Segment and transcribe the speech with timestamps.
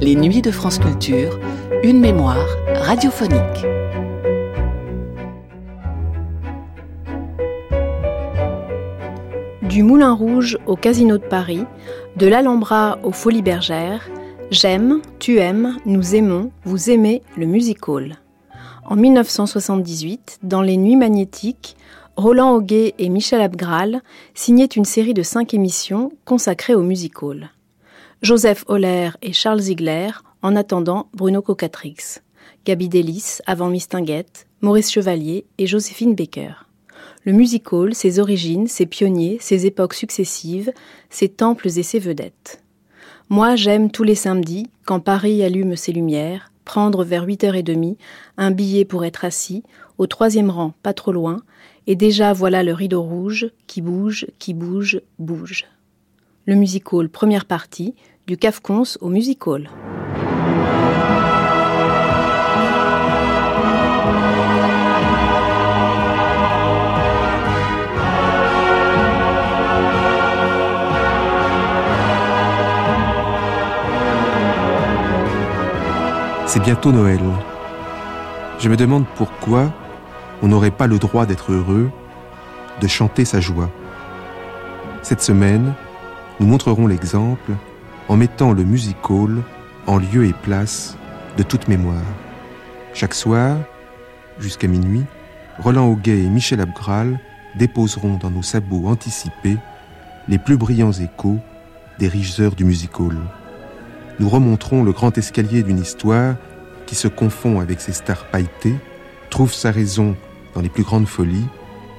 [0.00, 1.40] Les nuits de France Culture,
[1.82, 2.46] une mémoire
[2.84, 3.40] radiophonique.
[9.62, 11.64] Du Moulin Rouge au Casino de Paris,
[12.16, 14.08] de l'Alhambra aux Folies Bergères,
[14.52, 18.14] j'aime, tu aimes, nous aimons, vous aimez le music hall.
[18.84, 21.76] En 1978, dans les Nuits magnétiques,
[22.16, 24.00] Roland Auguet et Michel Abgral
[24.34, 27.50] signaient une série de cinq émissions consacrées au music hall.
[28.22, 30.08] Joseph Holler et Charles Ziegler,
[30.40, 32.20] en attendant Bruno Cocatrix,
[32.64, 36.54] Gabi Delis avant Mistinguette, Maurice Chevalier et Joséphine Baker.
[37.24, 40.72] Le music hall, ses origines, ses pionniers, ses époques successives,
[41.10, 42.62] ses temples et ses vedettes.
[43.28, 47.96] Moi, j'aime tous les samedis, quand Paris allume ses lumières, prendre vers 8h30
[48.38, 49.64] un billet pour être assis,
[49.98, 51.42] au troisième rang, pas trop loin,
[51.86, 55.64] et déjà voilà le rideau rouge qui bouge, qui bouge, bouge.
[56.44, 57.94] Le music hall, première partie,
[58.26, 59.68] du Cafcons au music hall.
[76.46, 77.20] C'est bientôt Noël.
[78.58, 79.72] Je me demande pourquoi
[80.42, 81.90] on n'aurait pas le droit d'être heureux,
[82.80, 83.70] de chanter sa joie.
[85.02, 85.74] Cette semaine,
[86.40, 87.52] nous montrerons l'exemple
[88.08, 89.42] en mettant le music hall
[89.86, 90.96] en lieu et place
[91.36, 92.02] de toute mémoire.
[92.92, 93.56] Chaque soir,
[94.38, 95.04] jusqu'à minuit,
[95.58, 97.18] Roland Auguet et Michel Abgral
[97.54, 99.56] déposeront dans nos sabots anticipés
[100.28, 101.38] les plus brillants échos
[101.98, 103.16] des riches heures du music hall
[104.18, 106.36] nous remonterons le grand escalier d'une histoire
[106.86, 108.76] qui se confond avec ses stars pailletées,
[109.30, 110.16] trouve sa raison
[110.56, 111.46] dans les plus grandes folies,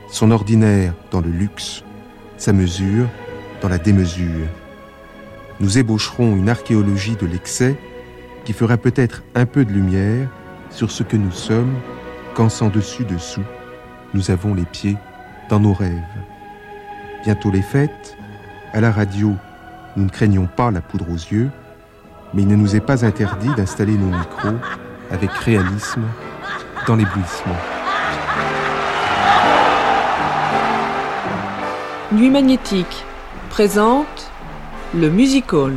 [0.09, 1.84] son ordinaire dans le luxe,
[2.38, 3.07] sa mesure
[3.62, 4.47] dans la démesure.
[5.59, 7.75] Nous ébaucherons une archéologie de l'excès
[8.45, 10.28] qui fera peut-être un peu de lumière
[10.72, 11.75] sur ce que nous sommes
[12.34, 13.44] quand sans dessus dessous
[14.16, 14.97] nous avons les pieds
[15.50, 16.01] dans nos rêves.
[17.24, 18.18] Bientôt les fêtes,
[18.74, 19.35] à la radio,
[19.95, 21.51] nous ne craignons pas la poudre aux yeux,
[22.34, 24.57] mais il ne nous est pas interdit d'installer nos micros
[25.12, 26.06] avec réalisme
[26.88, 27.77] dans l'éblouissement.
[32.13, 33.03] Nuit magnétique
[33.50, 34.31] présente
[34.95, 35.73] le Music Hall.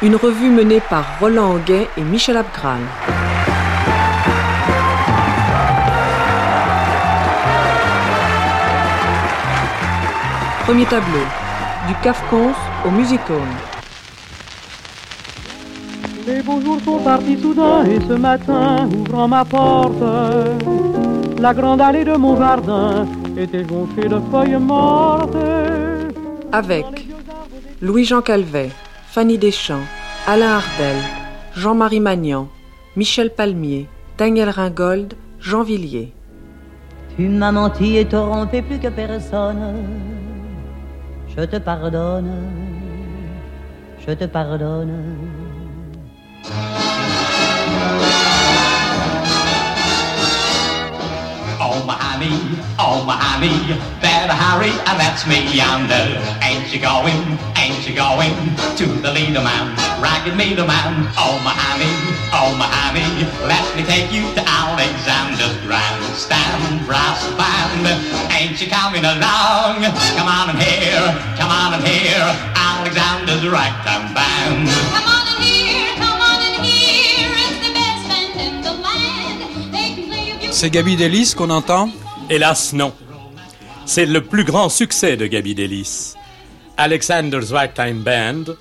[0.00, 2.80] Une revue menée par Roland Anguet et Michel Abgral.
[10.64, 11.26] Premier tableau
[11.86, 12.54] du Cafcons
[12.86, 13.36] au Music Hall.
[16.26, 20.02] Les beaux jours sont partis soudain et ce matin, ouvrant ma porte,
[21.40, 25.36] la grande allée de mon jardin était jonchée de feuilles mortes.
[26.52, 27.08] Avec
[27.80, 28.70] Louis-Jean Calvet,
[29.08, 29.86] Fanny Deschamps,
[30.26, 30.96] Alain Ardel,
[31.54, 32.48] Jean-Marie Magnan,
[32.96, 33.88] Michel Palmier,
[34.18, 36.12] Daniel Ringold, Jean Villiers.
[37.16, 39.74] Tu m'as menti et trompé plus que personne
[41.36, 42.32] je te pardonne,
[44.06, 45.45] je te pardonne.
[51.76, 52.32] Oh my honey,
[52.80, 53.52] oh my honey,
[54.00, 56.16] better hurry, and that's me yonder.
[56.40, 58.32] Ain't you going, ain't you going
[58.80, 61.04] to the leader man, ragged meter man?
[61.20, 61.92] Oh my honey,
[62.32, 67.84] oh my honey, let me take you to Alexander's grandstand brass band.
[68.32, 69.84] Ain't you coming along?
[70.16, 72.24] Come on and here, come on and here,
[72.56, 75.15] Alexander's ragtime band.
[80.58, 81.90] C'est Gabi Delis qu'on entend
[82.30, 82.94] Hélas, non.
[83.84, 86.14] C'est le plus grand succès de Gabi Delis.
[86.78, 88.54] Alexander's Ragtime Band,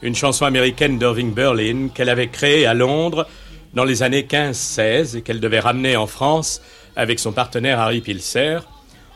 [0.00, 3.26] une chanson américaine d'Irving Berlin qu'elle avait créée à Londres
[3.74, 6.62] dans les années 15-16 et qu'elle devait ramener en France
[6.96, 8.60] avec son partenaire Harry Pilser,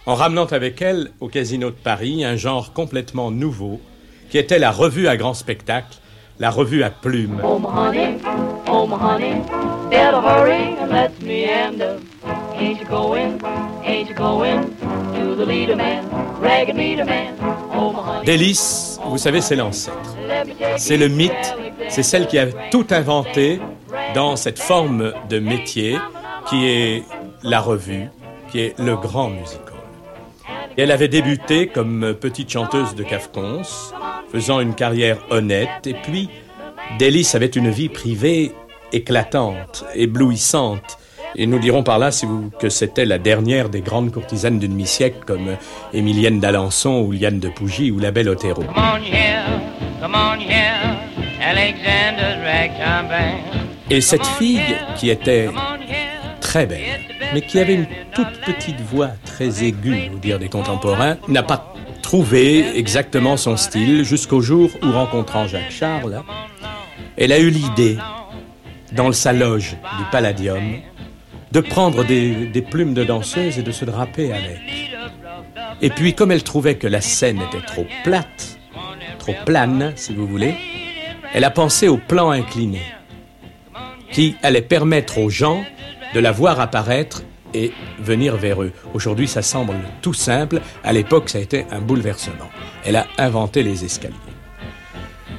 [0.05, 3.81] en ramenant avec elle au Casino de Paris un genre complètement nouveau
[4.29, 5.97] qui était la revue à grand spectacle,
[6.39, 7.41] la revue à plumes.
[7.43, 8.19] Oh my honey,
[8.71, 9.41] oh my honey,
[12.61, 13.41] Ain't you going,
[13.85, 14.77] ain't you going
[15.15, 16.05] to the leader man,
[16.41, 17.37] ragged meter man?
[17.41, 18.27] My honey.
[18.27, 20.17] Délice, vous savez, c'est l'ancêtre.
[20.77, 21.55] C'est le mythe,
[21.89, 23.61] c'est celle qui a tout inventé
[24.15, 25.99] dans cette forme de métier
[26.49, 27.05] qui est
[27.45, 28.09] la revue,
[28.51, 29.75] qui est le grand musical.
[30.77, 33.63] Et elle avait débuté comme petite chanteuse de Cafcons,
[34.33, 36.29] faisant une carrière honnête, et puis
[36.99, 38.53] Délice avait une vie privée
[38.93, 40.99] éclatante, éblouissante,
[41.37, 44.75] Et nous dirons par là si vous, que c'était la dernière des grandes courtisanes d'une
[44.75, 45.57] mi-siècle comme
[45.93, 48.63] Émilienne d'Alençon ou Liane de Pougy ou la belle Otero.
[48.63, 49.45] Come on here,
[50.01, 50.97] come on here,
[51.41, 53.59] Alexander's ragtime band.
[53.91, 54.61] Et cette fille
[54.97, 55.49] qui était
[56.41, 57.01] très belle,
[57.33, 61.75] mais qui avait une toute petite voix très aiguë, au dire des contemporains, n'a pas
[62.03, 66.23] trouvé exactement son style jusqu'au jour où, rencontrant Jacques Charles,
[67.17, 67.99] elle a eu l'idée,
[68.93, 70.63] dans sa loge du Palladium,
[71.53, 74.61] de prendre des, plumes de danseuse et de se draper avec.
[75.81, 78.59] Et puis, comme elle trouvait que la scène était trop plate,
[79.19, 80.55] trop plane, si vous voulez,
[81.33, 82.83] elle a pensé au plan incliné,
[84.11, 85.65] qui allait permettre aux gens
[86.15, 87.23] de la voir apparaître
[87.55, 88.73] et venir vers eux.
[88.95, 90.61] Aujourd'hui, ça semble tout simple.
[90.85, 92.51] À l'époque, ça a été un bouleversement.
[92.85, 94.28] Elle a inventé les escaliers.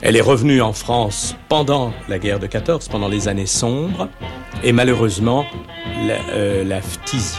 [0.02, 4.08] Elle est revenue en France pendant la guerre de 14, pendant les années sombres,
[4.64, 5.46] et malheureusement,
[6.08, 7.38] la, euh, phtisie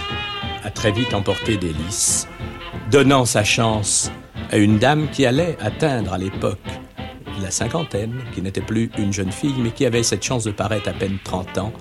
[0.62, 2.28] a très vite emporté des lys,
[2.90, 4.12] donnant sa chance
[4.50, 6.58] à une dame qui allait atteindre à l'époque
[7.42, 10.88] la cinquantaine, qui n'était plus une jeune fille, mais qui avait cette chance de paraître
[10.88, 11.72] à peine 30 ans,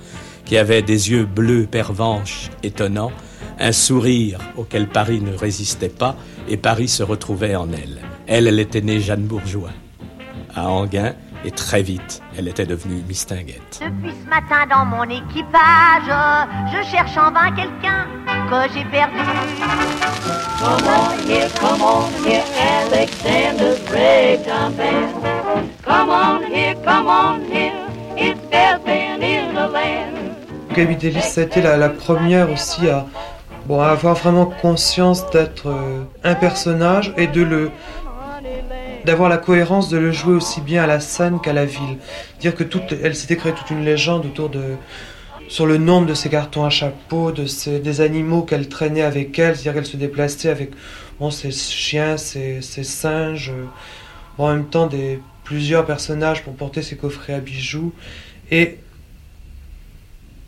[0.46, 3.12] qui avait des yeux bleus pervenches étonnants,
[3.60, 6.16] un sourire auquel Paris ne résistait pas,
[6.48, 8.00] et Paris se retrouvait en elle.
[8.28, 9.72] Elle, elle était née Jeanne Bourgeois,
[10.56, 11.14] à Anguin,
[11.46, 13.80] et très vite, elle était devenue Mistinguette.
[13.82, 16.12] Depuis ce matin dans mon équipage,
[16.74, 18.08] je cherche en vain quelqu'un
[18.50, 19.16] que j'ai perdu.
[20.60, 22.44] Come on here, come on here,
[22.92, 25.70] Alexander's ragtime band.
[25.86, 27.72] Come on here, come on here,
[28.18, 30.36] it's their band in the land.
[30.76, 33.06] Gaby Delis, ça a été la, la première aussi à,
[33.66, 37.72] bon, à avoir vraiment conscience d'être euh, un personnage et de le
[39.10, 41.98] d'avoir la cohérence de le jouer aussi bien à la scène qu'à la ville.
[42.40, 44.76] Dire que toute, elle s'était créée toute une légende autour de
[45.48, 49.40] sur le nombre de ses cartons à chapeau, de ses, des animaux qu'elle traînait avec
[49.40, 50.70] elle, c'est-à-dire qu'elle se déplaçait avec
[51.20, 53.52] bon, ses chiens, ses, singes,
[54.38, 57.92] en même temps des plusieurs personnages pour porter ses coffrets à bijoux.
[58.52, 58.78] Et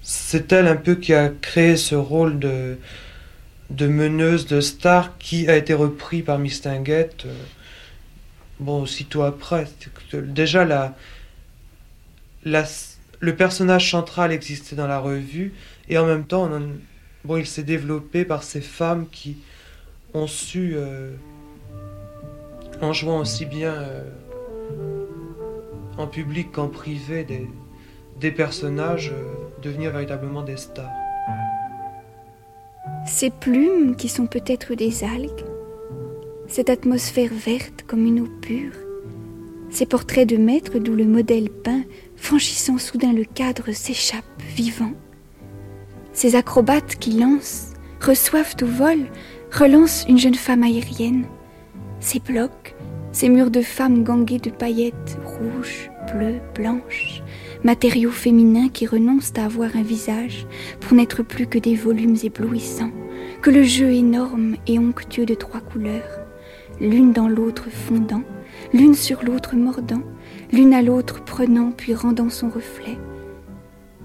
[0.04, 2.78] c'est elle un peu qui a créé ce rôle de,
[3.72, 7.26] de meneuse, de star, qui a été repris par Mistinguette.
[7.26, 7.34] euh,
[8.62, 9.68] bon, aussitôt après.
[10.14, 10.96] Déjà,
[12.46, 15.54] le personnage central existait dans la revue,
[15.90, 16.50] et en même temps,
[17.30, 19.38] il s'est développé par ces femmes qui
[20.14, 21.12] ont su, euh,
[22.82, 24.04] en jouant aussi bien euh,
[25.98, 27.48] en public qu'en privé, des,
[28.20, 30.92] des personnages, euh, devenir véritablement des stars.
[33.08, 35.46] Ces plumes qui sont peut-être des algues,
[36.52, 38.74] cette atmosphère verte comme une eau pure,
[39.70, 41.84] ces portraits de maîtres d'où le modèle peint,
[42.18, 44.92] franchissant soudain le cadre, s'échappe vivant,
[46.12, 47.72] ces acrobates qui lancent,
[48.02, 49.00] reçoivent au vol,
[49.50, 51.24] relancent une jeune femme aérienne,
[52.02, 52.76] ces blocs,
[53.14, 57.24] ces murs de femmes ganguées de paillettes rouges, bleues, blanches,
[57.64, 60.46] matériaux féminins qui renoncent à avoir un visage
[60.82, 62.92] pour n'être plus que des volumes éblouissants,
[63.42, 66.21] que le jeu énorme et onctueux de trois couleurs,
[66.82, 68.24] l'une dans l'autre fondant,
[68.74, 70.02] l'une sur l'autre mordant,
[70.52, 72.98] l'une à l'autre prenant puis rendant son reflet.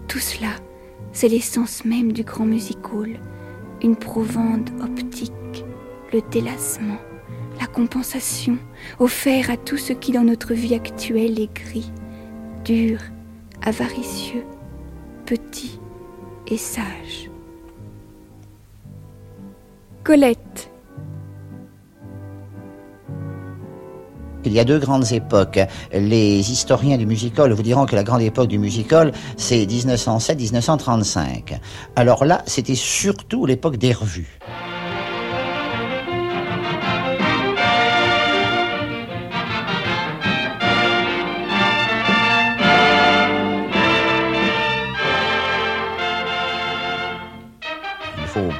[0.06, 0.50] Tout cela,
[1.12, 3.18] c'est l'essence même du grand music hall,
[3.82, 5.64] une provende optique,
[6.12, 6.98] le délassement,
[7.58, 8.58] la compensation,
[8.98, 11.90] offert à tout ce qui dans notre vie actuelle est gris,
[12.64, 12.98] dur,
[13.62, 14.44] avaricieux,
[15.24, 15.80] petit
[16.46, 17.30] et sage.
[20.04, 20.70] Colette,
[24.46, 25.58] Il y a deux grandes époques.
[25.92, 31.58] Les historiens du musical vous diront que la grande époque du musical, c'est 1907-1935.
[31.96, 34.38] Alors là, c'était surtout l'époque des revues.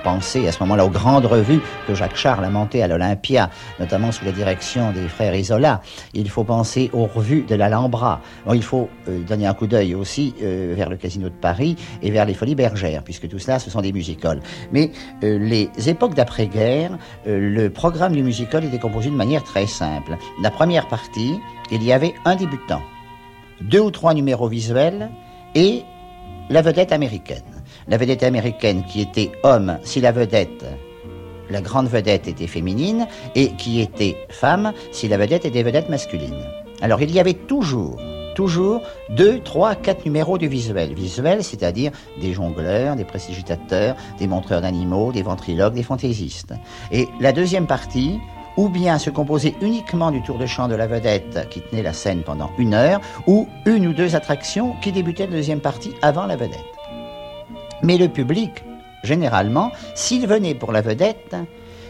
[0.04, 3.50] Penser à ce moment-là aux grandes revues que Jacques Charles a montées à l'Olympia,
[3.80, 5.80] notamment sous la direction des frères Isola.
[6.14, 8.20] Il faut penser aux revues de l'Alhambra.
[8.46, 11.76] Bon, il faut euh, donner un coup d'œil aussi euh, vers le Casino de Paris
[12.02, 14.40] et vers les Folies Bergères, puisque tout cela, ce sont des music-halls.
[14.72, 14.90] Mais
[15.24, 16.92] euh, les époques d'après-guerre,
[17.26, 20.16] le programme du music-hall était composé de manière très simple.
[20.42, 21.34] La première partie,
[21.70, 22.82] il y avait un débutant,
[23.60, 25.10] deux ou trois numéros visuels
[25.54, 25.82] et
[26.50, 27.55] la vedette américaine.
[27.88, 30.64] La vedette américaine qui était homme si la vedette,
[31.50, 36.44] la grande vedette était féminine, et qui était femme si la vedette était vedette masculine.
[36.80, 37.98] Alors il y avait toujours
[38.34, 40.92] toujours deux, trois, quatre numéros de visuel.
[40.92, 41.90] Visuel, c'est-à-dire
[42.20, 46.52] des jongleurs, des prestigitateurs, des montreurs d'animaux, des ventriloques, des fantaisistes.
[46.92, 48.18] Et la deuxième partie,
[48.58, 51.94] ou bien se composait uniquement du tour de chant de la vedette qui tenait la
[51.94, 56.26] scène pendant une heure, ou une ou deux attractions qui débutaient la deuxième partie avant
[56.26, 56.75] la vedette.
[57.82, 58.64] Mais le public,
[59.04, 61.36] généralement, s'il venait pour la vedette,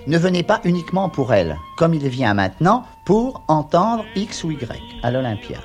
[0.06, 4.80] ne venait pas uniquement pour elle, comme il vient maintenant pour entendre X ou Y
[5.02, 5.58] à l'Olympia.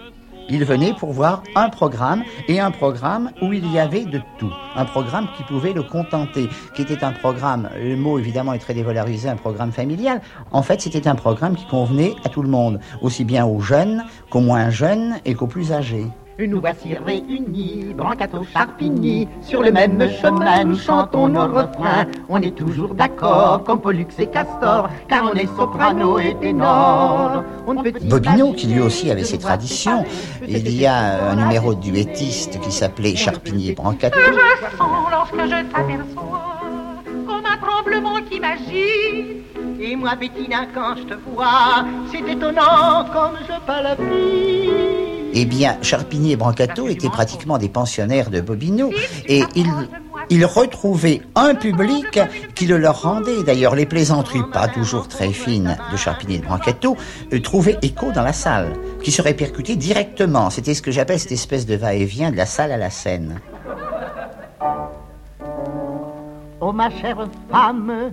[0.50, 4.52] Il venait pour voir un programme et un programme où il y avait de tout.
[4.76, 8.74] Un programme qui pouvait le contenter, qui était un programme, le mot évidemment est très
[8.74, 10.22] dévalorisé, un programme familial.
[10.52, 14.04] En fait, c'était un programme qui convenait à tout le monde, aussi bien aux jeunes
[14.30, 16.08] qu'aux moins jeunes et qu'aux plus âgés.
[16.48, 22.08] Nous voici réunis, Brancato Charpigny, sur le même chemin, nous chantons nos refrains.
[22.30, 27.44] On est toujours d'accord, comme Pollux et Castor, car on est soprano et ténor.
[27.68, 30.04] On ne peut Bobino, qui lui aussi avait ses traditions,
[30.48, 34.18] il y a un numéro de duettiste qui s'appelait Charpigny et Brancato.
[34.20, 36.64] Je sens lorsque je t'aperçois,
[37.28, 39.46] comme un tremblement qui m'agite.
[39.80, 44.61] Et moi, Bettina, quand je te vois, c'est étonnant comme je palpite.
[45.34, 48.92] Eh bien, Charpigny et Brancato étaient pratiquement des pensionnaires de Bobino
[49.28, 49.72] et ils,
[50.30, 52.20] ils retrouvaient un public
[52.56, 53.44] qui le leur rendait.
[53.44, 56.98] D'ailleurs, les plaisanteries, pas toujours très fines, de Charpigny et de Brancato
[57.34, 58.74] euh, trouvaient écho dans la salle,
[59.04, 60.50] qui se répercutait directement.
[60.50, 63.40] C'était ce que j'appelle cette espèce de va-et-vient de la salle à la scène.
[66.60, 68.12] Oh, ma chère femme.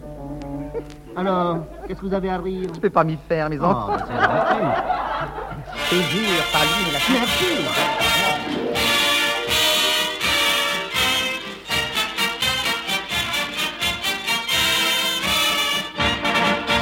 [1.16, 2.70] Alors, qu'est-ce que vous avez à rire?
[2.74, 3.96] Je peux pas m'y faire, mes enfants.
[3.98, 5.57] C'est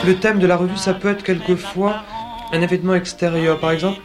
[0.04, 2.02] Le thème de la revue, ça peut être quelquefois
[2.52, 3.58] un événement extérieur.
[3.58, 4.00] Par exemple,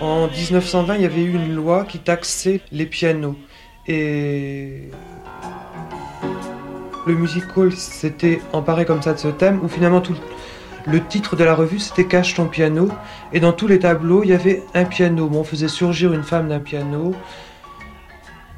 [0.00, 3.36] en 1920, il y avait eu une loi qui taxait les pianos.
[3.88, 4.90] Et
[7.06, 10.16] le musical s'était emparé comme ça de ce thème, où finalement tout
[10.86, 12.88] le titre de la revue c'était Cache ton piano.
[13.32, 15.28] Et dans tous les tableaux, il y avait un piano.
[15.32, 17.14] On faisait surgir une femme d'un piano.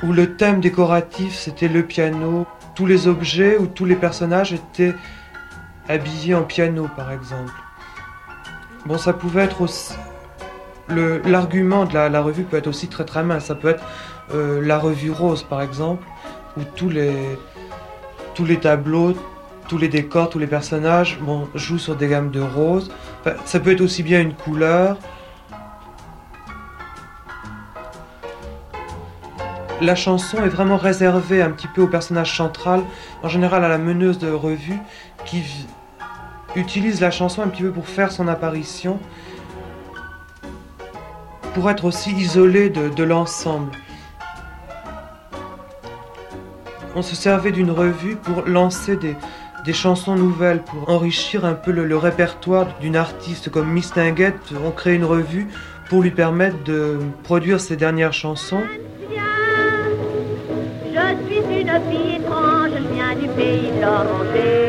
[0.02, 2.46] Où le thème décoratif c'était le piano.
[2.74, 4.94] Tous les objets ou tous les personnages étaient
[5.88, 7.52] habillés en piano, par exemple.
[8.86, 9.94] Bon, ça pouvait être aussi.
[10.88, 13.46] L'argument de la, revue peut être aussi très très mince.
[13.46, 13.84] Ça peut être
[14.32, 16.06] euh, la revue rose, par exemple,
[16.56, 16.92] où tous
[18.34, 19.14] tous les tableaux,
[19.68, 22.90] tous les décors, tous les personnages bon, jouent sur des gammes de rose.
[23.44, 24.96] Ça peut être aussi bien une couleur.
[29.80, 32.82] La chanson est vraiment réservée un petit peu au personnage central,
[33.22, 34.80] en général à la meneuse de revue,
[35.24, 35.44] qui
[36.56, 38.98] utilise la chanson un petit peu pour faire son apparition,
[41.54, 43.70] pour être aussi isolée de l'ensemble.
[46.96, 49.14] On se servait d'une revue pour lancer des,
[49.68, 54.54] des chansons nouvelles, pour enrichir un peu le, le répertoire d'une artiste comme Miss Tinguette.
[54.64, 55.46] On crée une revue
[55.90, 58.62] pour lui permettre de produire ses dernières chansons.
[60.86, 64.68] Je suis une fille étrange, je viens du pays de l'Orangé.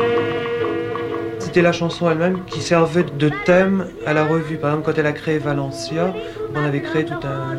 [1.38, 4.58] C'était la chanson elle-même qui servait de thème à la revue.
[4.58, 6.12] Par exemple, quand elle a créé Valencia,
[6.54, 7.56] on avait créé tout un-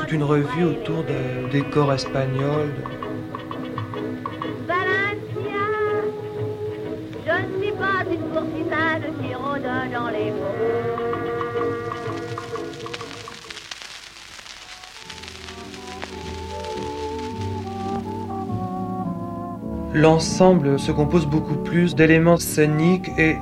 [0.00, 2.74] toute une revue autour de décors espagnols.
[2.74, 2.99] Valencia,
[19.92, 23.36] L'ensemble se compose beaucoup plus d'éléments scéniques et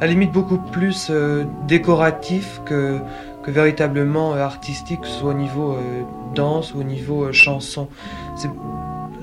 [0.00, 2.98] à la limite beaucoup plus euh, décoratifs que,
[3.46, 6.02] véritablement euh, artistiques, soit au niveau euh,
[6.34, 7.88] danse ou au niveau chanson.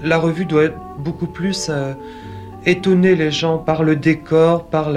[0.02, 1.70] La revue doit beaucoup plus
[2.66, 4.92] étonner les gens par le décor, par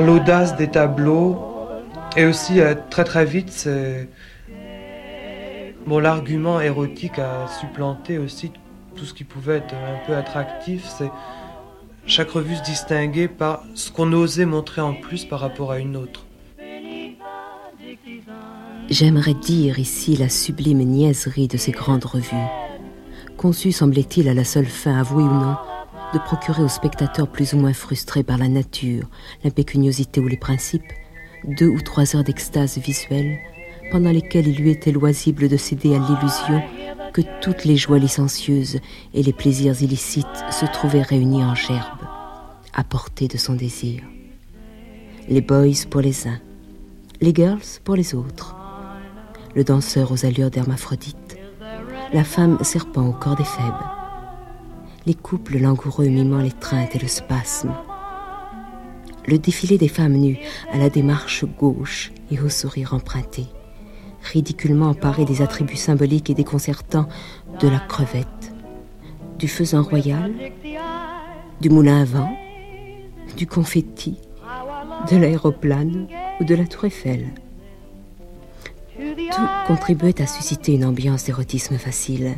[0.00, 1.38] l'audace des tableaux
[2.16, 2.60] et aussi
[2.90, 3.68] très très vite
[5.86, 8.52] bon l'argument érotique a supplanté aussi
[8.94, 11.10] tout ce qui pouvait être un peu attractif, c'est
[12.06, 15.96] chaque revue se distinguait par ce qu'on osait montrer en plus par rapport à une
[15.96, 16.26] autre.
[18.90, 22.36] J'aimerais dire ici la sublime niaiserie de ces grandes revues,
[23.36, 25.56] conçues, semblait-il, à la seule fin, avouée ou non,
[26.12, 29.08] de procurer aux spectateurs plus ou moins frustrés par la nature,
[29.42, 30.92] l'impécuniosité ou les principes,
[31.58, 33.38] deux ou trois heures d'extase visuelle,
[33.94, 36.60] pendant lesquelles il lui était loisible de céder à l'illusion
[37.12, 38.80] que toutes les joies licencieuses
[39.14, 42.00] et les plaisirs illicites se trouvaient réunis en gerbe,
[42.72, 44.02] à portée de son désir.
[45.28, 46.40] Les boys pour les uns,
[47.20, 48.56] les girls pour les autres.
[49.54, 51.38] le danseur aux allures d'hermaphrodite,
[52.12, 53.90] la femme serpent au corps des faibles,
[55.06, 57.72] les couples langoureux mimant l'étreinte et le spasme,
[59.28, 60.40] le défilé des femmes nues
[60.72, 63.46] à la démarche gauche et au sourire emprunté,
[64.24, 67.08] ridiculement emparé des attributs symboliques et déconcertants
[67.60, 68.54] de la crevette,
[69.38, 70.32] du faisan royal,
[71.60, 72.36] du moulin à vent,
[73.36, 74.18] du confetti,
[75.10, 76.06] de l'aéroplane
[76.40, 77.26] ou de la tour Eiffel.
[78.96, 82.34] Tout contribuait à susciter une ambiance d'érotisme facile,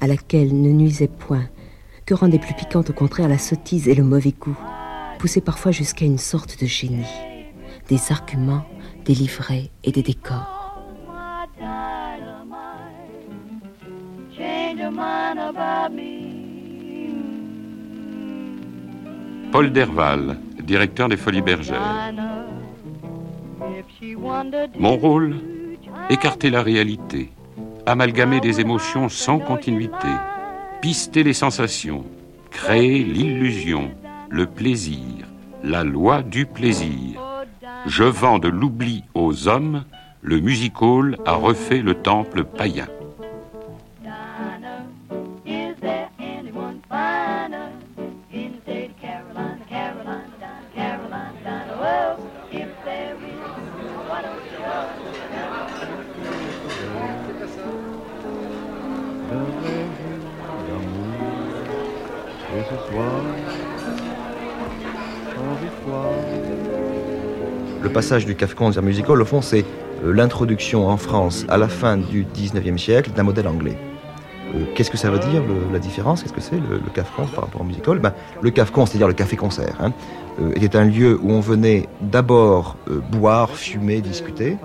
[0.00, 1.48] à laquelle ne nuisait point,
[2.06, 4.58] que rendait plus piquante au contraire la sottise et le mauvais goût,
[5.18, 7.04] poussés parfois jusqu'à une sorte de génie,
[7.88, 8.64] des arguments,
[9.04, 10.59] des livrets et des décors.
[19.52, 22.12] Paul Derval, directeur des Folies Bergères.
[24.78, 25.36] Mon rôle
[26.08, 27.30] Écarter la réalité,
[27.86, 30.08] amalgamer des émotions sans continuité,
[30.80, 32.04] pister les sensations,
[32.50, 33.90] créer l'illusion,
[34.28, 35.26] le plaisir,
[35.62, 37.20] la loi du plaisir.
[37.86, 39.84] Je vends de l'oubli aux hommes,
[40.22, 42.86] le music hall a refait le temple païen.
[67.82, 69.64] Le passage du Kafka vers musical, au fond, c'est
[70.04, 73.76] l'introduction en France, à la fin du 19e siècle, d'un modèle anglais.
[74.54, 75.42] Euh, Qu'est-ce que ça veut dire,
[75.72, 76.22] la différence?
[76.22, 77.98] Qu'est-ce que c'est, le, le Kafka par rapport au musical?
[77.98, 79.92] Ben, Le Kafka, c'est-à-dire le café-concert, hein,
[80.40, 84.56] euh, était un lieu où on venait d'abord euh, boire, fumer, discuter,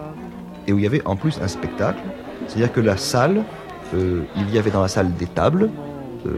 [0.67, 2.01] et où il y avait en plus un spectacle.
[2.47, 3.43] C'est-à-dire que la salle,
[3.93, 5.69] euh, il y avait dans la salle des tables
[6.25, 6.29] euh,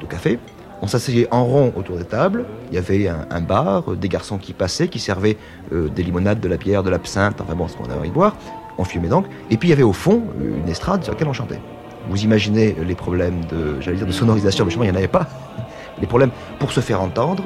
[0.00, 0.38] de café.
[0.82, 2.44] On s'asseyait en rond autour des tables.
[2.70, 5.36] Il y avait un, bar, euh, des garçons qui passaient, qui servaient
[5.72, 8.14] euh, des limonades, de la bière, de l'absinthe, enfin bon, ce qu'on avait envie de
[8.14, 8.36] boire.
[8.76, 9.26] On fumait donc.
[9.50, 11.60] Et puis il y avait au fond euh, une estrade sur laquelle on chantait.
[12.08, 15.26] Vous imaginez les problèmes de, j'allais de sonorisation, mais justement, il n'y en avait pas.
[16.00, 17.44] Les problèmes pour se faire entendre.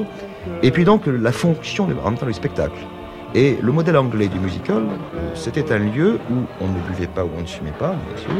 [0.63, 2.79] Et puis donc la fonction en même temps du spectacle.
[3.35, 4.85] Et le modèle anglais du musical,
[5.35, 8.31] c'était un lieu où on ne buvait pas, où on ne fumait pas, bien sûr,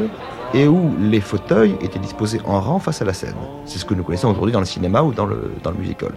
[0.55, 3.35] et où les fauteuils étaient disposés en rang face à la scène.
[3.67, 6.13] C'est ce que nous connaissons aujourd'hui dans le cinéma ou dans le, dans le musical.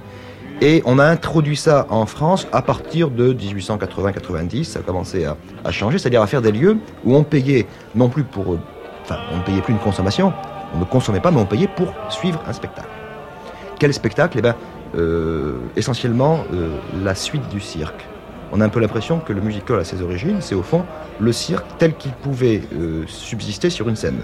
[0.62, 5.36] Et on a introduit ça en France à partir de 1880-90, ça a commencé à,
[5.66, 8.54] à changer, c'est-à-dire à faire des lieux où on payait non plus pour...
[8.54, 8.60] euh,
[9.04, 10.32] Enfin, on ne payait plus une consommation,
[10.76, 12.88] on ne consommait pas, mais on payait pour suivre un spectacle.
[13.80, 14.38] Quel spectacle?
[14.38, 14.56] Eh bien,
[14.96, 18.08] euh, essentiellement euh, la suite du cirque.
[18.52, 20.84] On a un peu l'impression que le musical à ses origines, c'est au fond
[21.20, 24.20] le cirque tel qu'il pouvait euh, subsister sur une scène.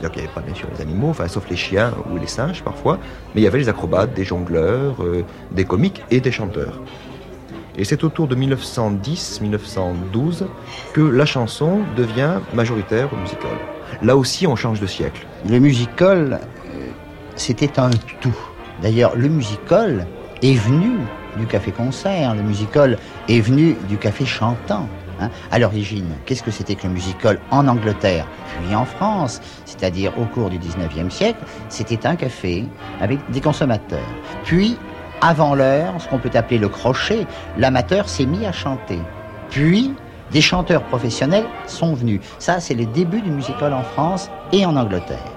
[0.00, 2.62] Qu'il n'y avait pas bien sûr les animaux, enfin, sauf les chiens ou les singes
[2.62, 2.98] parfois,
[3.34, 6.80] mais il y avait les acrobates, des jongleurs, euh, des comiques et des chanteurs.
[7.76, 10.44] Et c'est autour de 1910-1912
[10.92, 13.50] que la chanson devient majoritaire au musical.
[14.02, 15.26] Là aussi, on change de siècle.
[15.48, 16.40] Le musical,
[16.74, 16.88] euh,
[17.36, 18.36] c'était un tout.
[18.82, 20.06] D'ailleurs, le musical
[20.42, 20.98] est venu
[21.36, 24.88] du café-concert, le musical est venu du café chantant.
[25.20, 25.30] hein.
[25.50, 28.26] À l'origine, qu'est-ce que c'était que le musical en Angleterre,
[28.62, 32.64] puis en France, c'est-à-dire au cours du 19e siècle C'était un café
[33.00, 34.08] avec des consommateurs.
[34.44, 34.76] Puis,
[35.20, 38.98] avant l'heure, ce qu'on peut appeler le crochet, l'amateur s'est mis à chanter.
[39.50, 39.94] Puis,
[40.32, 42.20] des chanteurs professionnels sont venus.
[42.38, 45.32] Ça, c'est le début du musical en France et en Angleterre.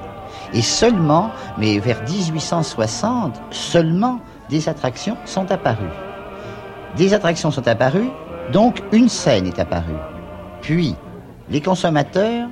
[0.53, 5.85] Et seulement, mais vers 1860, seulement des attractions sont apparues.
[6.97, 8.09] Des attractions sont apparues,
[8.51, 9.93] donc une scène est apparue.
[10.61, 10.95] Puis,
[11.49, 12.49] les consommateurs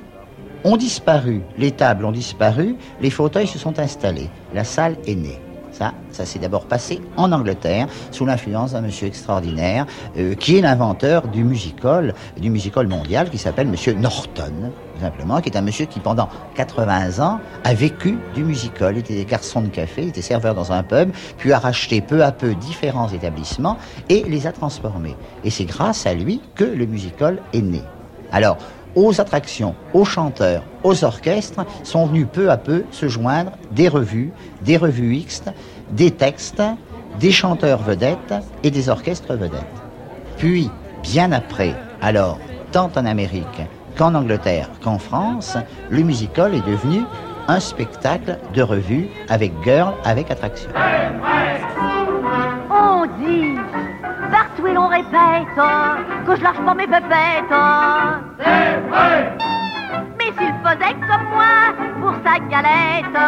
[0.64, 5.40] ont disparu, les tables ont disparu, les fauteuils se sont installés, la salle est née.
[5.72, 10.60] Ça, ça s'est d'abord passé en Angleterre, sous l'influence d'un monsieur extraordinaire, euh, qui est
[10.60, 15.86] l'inventeur du musical, du musical mondial, qui s'appelle monsieur Norton, simplement, qui est un monsieur
[15.86, 18.96] qui, pendant 80 ans, a vécu du musical.
[18.96, 22.24] Il était garçon de café, il était serveur dans un pub, puis a racheté peu
[22.24, 23.76] à peu différents établissements
[24.08, 25.16] et les a transformés.
[25.44, 27.82] Et c'est grâce à lui que le musical est né.
[28.32, 28.58] Alors,
[28.94, 34.32] aux attractions, aux chanteurs, aux orchestres sont venus peu à peu se joindre des revues,
[34.62, 35.42] des revues X,
[35.90, 36.62] des textes,
[37.20, 39.62] des chanteurs vedettes et des orchestres vedettes.
[40.36, 40.70] Puis,
[41.02, 42.38] bien après, alors,
[42.72, 43.62] tant en Amérique
[43.98, 45.58] qu'en Angleterre qu'en France,
[45.90, 47.02] le musical est devenu
[47.48, 50.70] un spectacle de revue avec girl, avec attraction.
[52.70, 53.56] On dit,
[54.30, 55.48] partout et l'on répète,
[56.26, 57.54] que je lâche pas mes pépettes.
[58.38, 59.77] C'est vrai
[60.64, 63.18] faisait comme moi pour sa galette.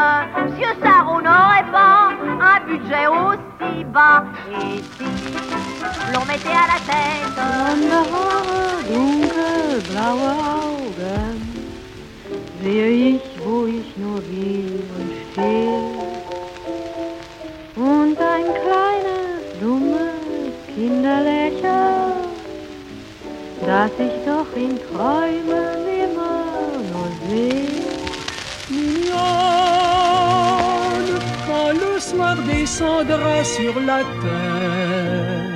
[0.42, 4.24] Monsieur Sarro n'aurait pas un budget aussi bas.
[4.50, 5.08] Et si
[6.12, 7.00] l'on mettait à la tête.
[12.62, 15.78] Sehe ich, wo ich nur gehe und stehe.
[17.74, 22.12] Und ein kleines, dummes Kinderlächeln,
[23.66, 25.99] das ich doch in Träumen immer
[31.46, 35.50] quand le soir descendra sur la terre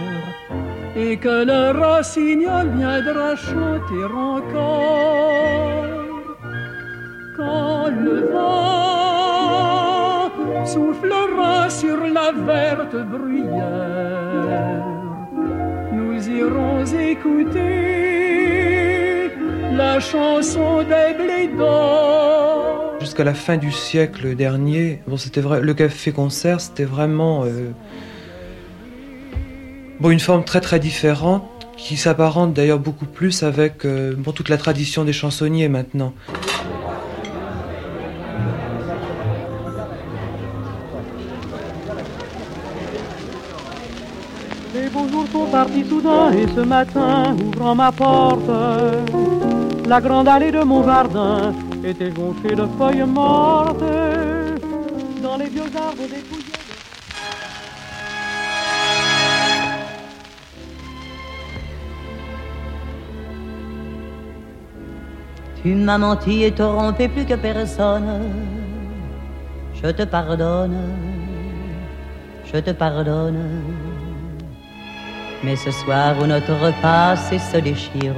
[0.97, 4.55] et que le rossignol viendra chanter encore,
[7.37, 9.45] quand le vent
[10.65, 14.85] soufflera sur la verte bruyère,
[15.93, 18.64] nous irons écouter
[19.77, 21.15] la chanson des.
[23.01, 27.71] Jusqu'à la fin du siècle dernier, bon, c'était vrai, le café-concert, c'était vraiment euh,
[30.01, 31.45] bon, une forme très très différente
[31.77, 36.15] qui s'apparente d'ailleurs beaucoup plus avec euh, bon, toute la tradition des chansonniers maintenant.
[44.75, 48.51] Les beaux jours sont partis soudain et ce matin, ouvrant ma porte,
[49.87, 51.53] la grande allée de mon jardin
[51.85, 53.85] était jonchée de feuilles mortes.
[55.23, 56.55] Dans les vieux arbres dépouillés.
[65.63, 68.23] Tu m'as menti et trompé plus que personne.
[69.83, 70.77] Je te pardonne,
[72.45, 73.63] je te pardonne.
[75.43, 78.15] Mais ce soir où notre passé se déchire,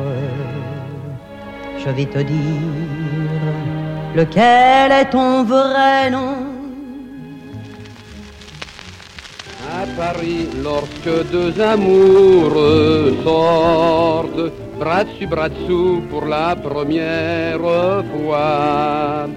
[1.87, 3.55] je vais te dire
[4.17, 6.35] lequel est ton vrai nom?
[9.79, 17.61] À Paris, lorsque deux amoureux sortent, bras dessus, bras dessous, pour la première
[18.13, 19.29] fois,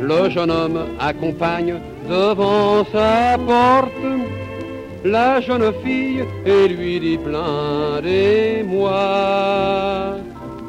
[0.00, 1.74] le jeune homme accompagne
[2.08, 4.06] devant sa porte
[5.04, 8.92] la jeune fille et lui dit plein d'émoi.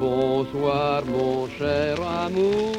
[0.03, 2.73] Bonsoir mon cher amour,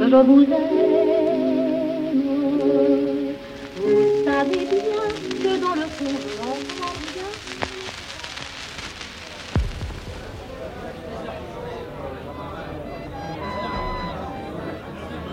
[0.00, 0.90] que je vous aime.
[3.76, 5.06] Vous savez bien
[5.42, 6.79] que dans le fond,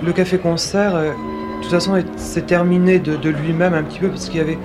[0.07, 4.29] Le café-concert, euh, de toute façon, est- s'est terminé de, lui-même un petit peu parce
[4.29, 4.57] qu'il y avait.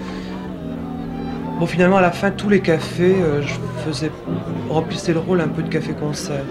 [1.58, 4.06] Bon, finalement, à la fin, tous les cafés, euh, je
[4.70, 6.44] remplissais le rôle un peu de café-concert.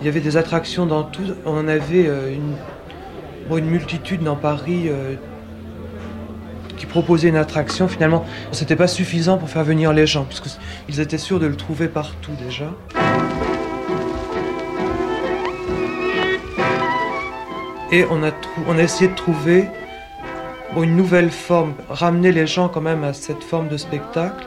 [0.00, 1.22] Il y avait des attractions dans tout.
[1.46, 5.14] On en avait euh, une, multitude dans Paris euh,
[6.76, 7.88] qui proposait une attraction.
[7.88, 11.56] Finalement, c'était pas suffisant pour faire venir les gens parce qu'ils étaient sûrs de le
[11.56, 12.70] trouver partout déjà.
[17.92, 19.66] Et on a, essayé de trouver
[20.76, 24.46] une nouvelle forme, ramener les gens quand même à cette forme de spectacle.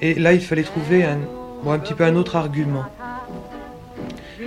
[0.00, 1.18] Et là, il fallait trouver un,
[1.68, 2.86] un petit peu un autre argument.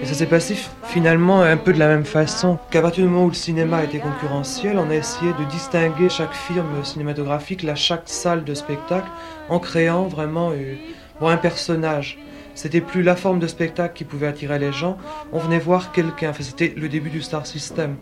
[0.02, 3.26] Et ça s'est passé finalement un peu de la même façon qu'à partir du moment
[3.26, 8.10] où le cinéma était concurrentiel, on a essayé de distinguer chaque firme cinématographique, là, chaque
[8.10, 9.08] salle de spectacle,
[9.50, 10.76] en créant vraiment euh,
[11.22, 12.18] un personnage.
[12.56, 14.98] C'était plus la forme de spectacle qui pouvait attirer les gens,
[15.32, 16.30] on venait voir quelqu'un.
[16.30, 17.98] Enfin, c'était le début du Star System.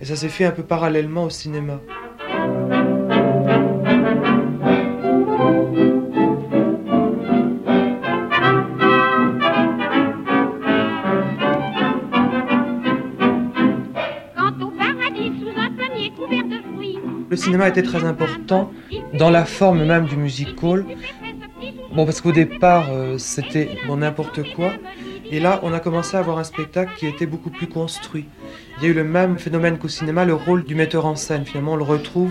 [0.00, 1.80] Et ça s'est fait un peu parallèlement au cinéma.
[17.30, 18.72] Le cinéma était très important
[19.14, 20.84] dans la forme même du musical.
[21.98, 24.70] Bon, parce qu'au départ, euh, c'était bon, n'importe quoi.
[25.32, 28.26] Et là, on a commencé à avoir un spectacle qui était beaucoup plus construit.
[28.76, 31.44] Il y a eu le même phénomène qu'au cinéma, le rôle du metteur en scène.
[31.44, 32.30] Finalement, on le retrouve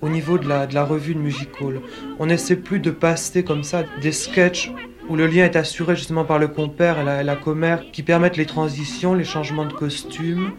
[0.00, 1.80] au niveau de la, de la revue de musical.
[2.20, 4.70] On n'essaie plus de passer comme ça des sketchs
[5.08, 8.36] où le lien est assuré justement par le compère et la, la commère qui permettent
[8.36, 10.52] les transitions, les changements de costumes.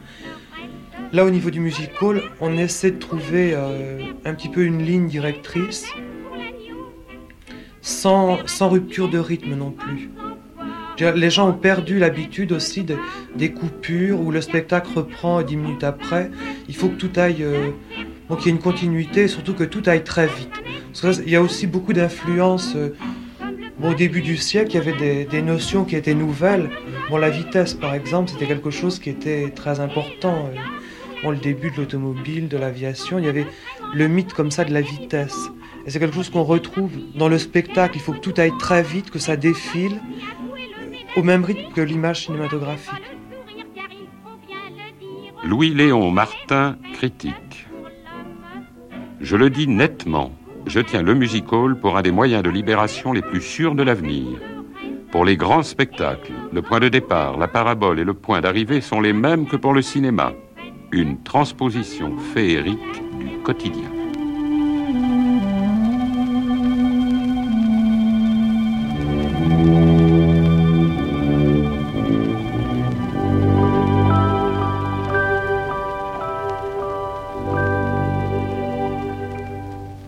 [1.14, 5.08] Là, au niveau du musical, on essaie de trouver euh, un petit peu une ligne
[5.08, 5.86] directrice,
[7.86, 10.10] sans, sans rupture de rythme non plus.
[11.16, 12.98] Les gens ont perdu l'habitude aussi de-
[13.36, 16.32] des coupures où le spectacle reprend dix minutes après.
[16.68, 17.70] Il faut que tout aille, euh,
[18.38, 20.54] qu'il y ait une continuité, surtout que tout aille très vite.
[21.26, 22.74] Il y a aussi beaucoup d'influences.
[22.76, 22.90] euh,
[23.84, 26.70] au début du siècle, il y avait des, des notions qui étaient nouvelles.
[27.10, 30.50] Bon, la vitesse, par exemple, c'était quelque chose qui était très important.
[30.50, 30.58] euh,
[31.24, 33.48] Bon, le début de l'automobile, de l'aviation, il y avait
[33.94, 35.50] le mythe comme ça de la vitesse.
[35.86, 37.98] Et c'est quelque chose qu'on retrouve dans le spectacle.
[37.98, 40.00] Il faut que tout aille très vite, que ça défile,
[41.16, 43.04] au même rythme que l'image cinématographique.
[45.44, 47.68] Louis-Léon Martin critique.
[49.22, 50.32] Je le dis nettement,
[50.68, 53.84] je tiens le music hall pour un des moyens de libération les plus sûrs de
[53.84, 54.40] l'avenir.
[55.12, 59.00] Pour les grands spectacles, le point de départ, la parabole et le point d'arrivée sont
[59.00, 60.34] les mêmes que pour le cinéma.
[60.92, 62.80] Une transposition féerique
[63.20, 63.90] du quotidien.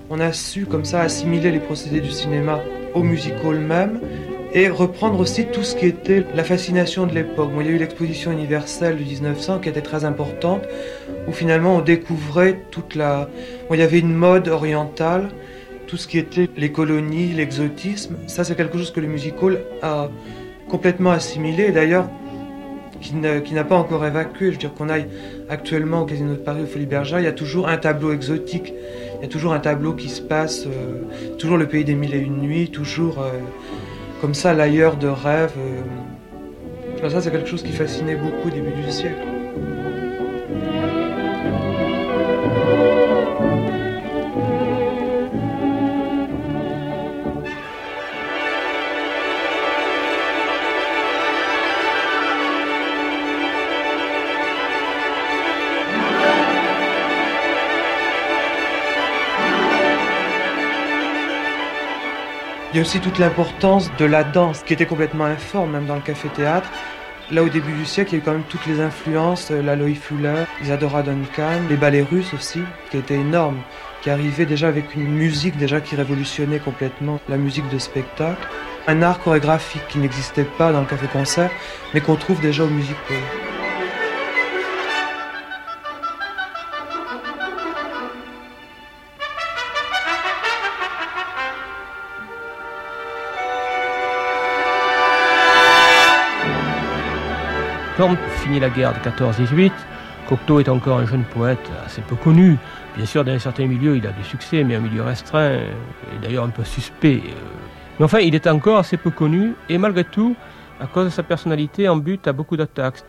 [0.10, 2.60] On a su comme ça assimiler les procédés du cinéma
[2.94, 4.00] au music hall même
[4.58, 7.52] et reprendre aussi tout ce qui était la fascination de l'époque.
[7.60, 10.64] Il y a eu l'exposition universelle de 1900 qui était très importante,
[11.28, 13.30] où finalement on découvrait toute la...
[13.70, 15.30] Bon, il y avait une mode orientale,
[15.86, 18.16] tout ce qui était les colonies, l'exotisme.
[18.26, 20.10] Ça, c'est quelque chose que le music hall a
[20.68, 21.72] complètement assimilé.
[21.72, 22.10] D'ailleurs,
[23.00, 23.14] qui
[23.54, 24.48] n'a pas encore évacué.
[24.48, 25.08] Je veux dire qu'on aille
[25.50, 28.74] actuellement au Casino de Paris, au Folie Bergère, il y a toujours un tableau exotique.
[29.20, 32.14] Il y a toujours un tableau qui se passe, euh, toujours le pays des mille
[32.14, 33.32] et une nuits, toujours euh,
[34.22, 35.54] comme ça l'ailleurs de rêve.
[35.58, 37.10] euh.
[37.10, 39.37] Ça, c'est quelque chose qui fascinait beaucoup au début du siècle.
[62.78, 65.96] Il y a aussi toute l'importance de la danse, qui était complètement informe, même dans
[65.96, 66.70] le café-théâtre.
[67.32, 69.64] Là, au début du siècle, il y a eu quand même toutes les influences, euh,
[69.64, 72.62] la Loïc Fuller, Isadora Duncan, les ballets russes aussi,
[72.92, 73.58] qui étaient énormes,
[74.04, 78.48] qui arrivaient déjà avec une musique déjà qui révolutionnait complètement la musique de spectacle.
[78.86, 81.50] Un art chorégraphique qui n'existait pas dans le café-concert,
[81.96, 82.96] mais qu'on trouve déjà au music
[98.48, 99.74] finit la guerre de 14-18,
[100.30, 102.58] Cocteau est encore un jeune poète assez peu connu.
[102.96, 106.46] Bien sûr, dans certains milieux, il a du succès, mais un milieu restreint, et d'ailleurs
[106.46, 107.22] un peu suspect.
[108.00, 110.34] Mais enfin, il est encore assez peu connu, et malgré tout,
[110.80, 113.04] à cause de sa personnalité, en but à beaucoup d'attaques.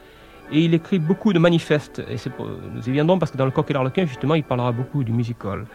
[0.50, 2.16] Et il écrit beaucoup de manifestes, et
[2.74, 5.12] nous y viendrons parce que dans le Coq et l'Arlequin, justement, il parlera beaucoup du
[5.12, 5.66] musical.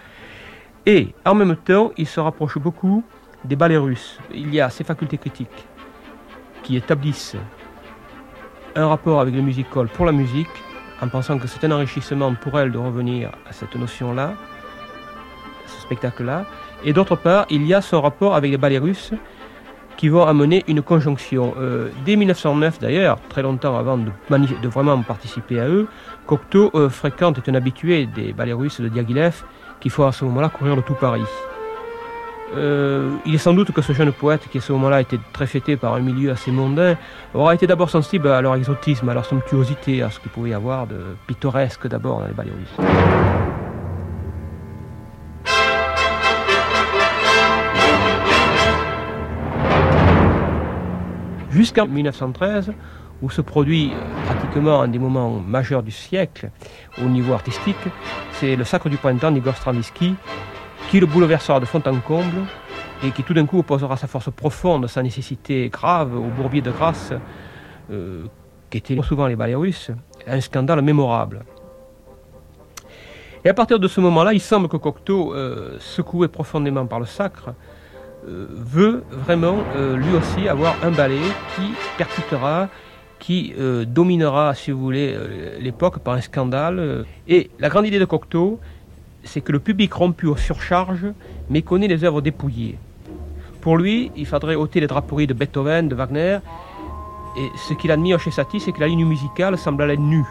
[0.86, 3.02] Et en même temps, il se rapproche beaucoup
[3.46, 4.20] des ballets russes.
[4.34, 5.68] Il y a ces facultés critiques
[6.64, 7.38] qui établissent
[8.76, 10.50] un rapport avec le music hall pour la musique,
[11.02, 14.34] en pensant que c'est un enrichissement pour elle de revenir à cette notion-là,
[15.66, 16.46] ce spectacle-là.
[16.86, 19.14] Et d'autre part, il y a son rapport avec les ballets russes
[19.98, 21.54] qui vont amener une conjonction.
[21.60, 25.88] Euh, dès 1909 d'ailleurs, très longtemps avant de, de vraiment participer à eux,
[26.26, 29.44] Cocteau euh, fréquente, est un habitué des ballets russes de Diaghilev,
[29.80, 31.22] qui faut à ce moment-là courir le tout Paris.
[32.56, 35.48] Euh, il est sans doute que ce jeune poète, qui à ce moment-là était très
[35.48, 36.98] fêté par un milieu assez mondain,
[37.34, 40.54] aura été d'abord sensible à leur exotisme, à leur somptuosité, à ce qu'il pouvait y
[40.54, 42.78] avoir de pittoresque d'abord dans les russes.
[51.50, 52.74] Jusqu'en 1913,
[53.22, 56.50] où se produit euh, pratiquement un des moments majeurs du siècle
[57.00, 57.78] au niveau artistique,
[58.34, 60.16] c'est le Sacre du Printemps d'Igor Stravinsky,
[60.94, 62.46] qui le bouleversera de fond en comble
[63.04, 66.70] et qui tout d'un coup opposera sa force profonde, sa nécessité grave au bourbier de
[66.70, 67.14] grâce,
[67.90, 68.26] euh,
[68.70, 69.90] qui étaient souvent les ballets russes,
[70.28, 71.46] un scandale mémorable.
[73.44, 77.08] Et à partir de ce moment-là, il semble que Cocteau, euh, secoué profondément par le
[77.08, 77.56] sacre,
[78.28, 81.26] euh, veut vraiment euh, lui aussi avoir un ballet
[81.56, 82.70] qui percutera,
[83.18, 83.56] qui
[83.88, 85.18] dominera, si vous voulez,
[85.60, 87.06] l'époque par un scandale.
[87.26, 88.60] Et la grande idée de Cocteau,
[89.24, 91.08] c'est que le public rompu aux surcharges
[91.50, 92.78] méconnaît les œuvres dépouillées.
[93.62, 96.40] Pour lui, il faudrait ôter les draperies de Beethoven, de Wagner,
[97.38, 100.26] et ce qu'il admire chez Satie, c'est que la ligne musicale semble aller nue,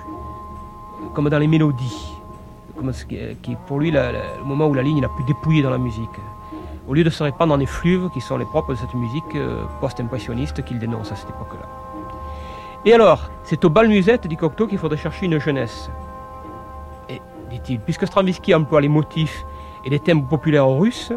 [1.14, 2.12] comme dans les mélodies,
[2.76, 4.12] comme ce qui, est pour lui le
[4.44, 6.18] moment où la ligne est la plus dépouillée dans la musique.
[6.88, 9.36] au lieu de se répandre dans les fluves qui sont les propres de cette musique
[9.36, 11.66] euh, post-impressionniste qu'il dénonce à cette époque-là.
[12.84, 15.90] Et alors, c'est au bal musette, dit Cocteau, qu'il faudrait chercher une jeunesse.
[17.84, 19.44] Puisque Stravinsky emploie les motifs
[19.84, 21.12] et les thèmes populaires russes,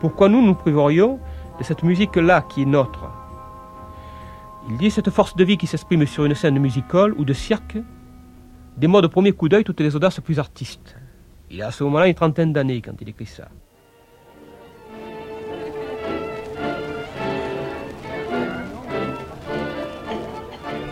[0.00, 1.18] pourquoi nous nous priverions
[1.58, 3.10] de cette musique-là qui est notre?
[4.68, 7.32] Il dit cette force de vie qui s'exprime sur une scène de musical ou de
[7.32, 7.78] cirque,
[8.76, 10.96] des mots de premier coup d'œil toutes les audaces plus artistes.
[11.50, 13.48] Il a à ce moment-là une trentaine d'années quand il écrit ça.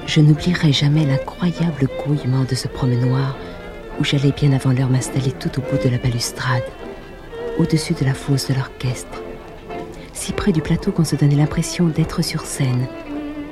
[0.06, 3.34] Je n'oublierai jamais l'incroyable grouillement de ce promenoir
[3.98, 6.64] où j'allais bien avant l'heure m'installer tout au bout de la balustrade,
[7.58, 9.22] au-dessus de la fosse de l'orchestre,
[10.12, 12.86] si près du plateau qu'on se donnait l'impression d'être sur scène,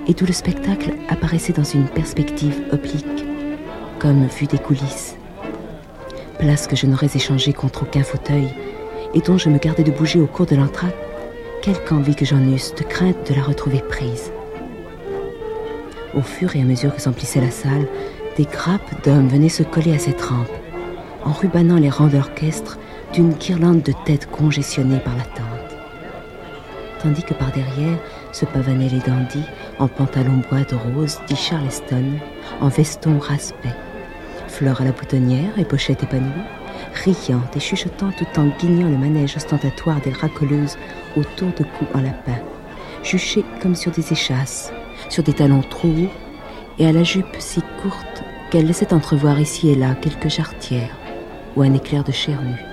[0.08, 3.24] et d'où le spectacle apparaissait dans une perspective oblique,
[3.98, 5.16] comme vue des coulisses.
[6.38, 8.48] Place que je n'aurais échangée contre aucun fauteuil,
[9.14, 10.96] et dont je me gardais de bouger au cours de l'entracte,
[11.62, 14.32] quelque envie que j'en eusse de crainte de la retrouver prise.
[16.14, 17.86] Au fur et à mesure que s'emplissait la salle,
[18.36, 20.48] des grappes d'hommes venaient se coller à cette rampe,
[21.24, 22.78] en rubanant les rangs de l'orchestre
[23.12, 25.46] d'une guirlande de têtes congestionnées par l'attente.
[27.02, 27.98] Tandis que par derrière
[28.32, 29.44] se pavanaient les dandys
[29.78, 32.04] en pantalon bois de rose dit Charleston,
[32.60, 33.68] en veston raspé,
[34.48, 36.30] fleurs à la boutonnière et pochettes épanouies,
[37.04, 40.78] riantes et chuchotant tout en guignant le manège ostentatoire des racoleuses
[41.16, 42.38] autour de cou en lapin,
[43.02, 44.72] juchées comme sur des échasses,
[45.08, 46.21] sur des talons trop hauts
[46.78, 50.96] et à la jupe si courte qu'elle laissait entrevoir ici et là quelques jarretières
[51.56, 52.71] ou un éclair de chair nue.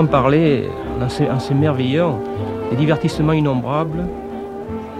[0.00, 0.68] Souvent parlé,
[1.00, 2.18] en s'é- en s'émerveillant,
[2.70, 4.04] des divertissements innombrables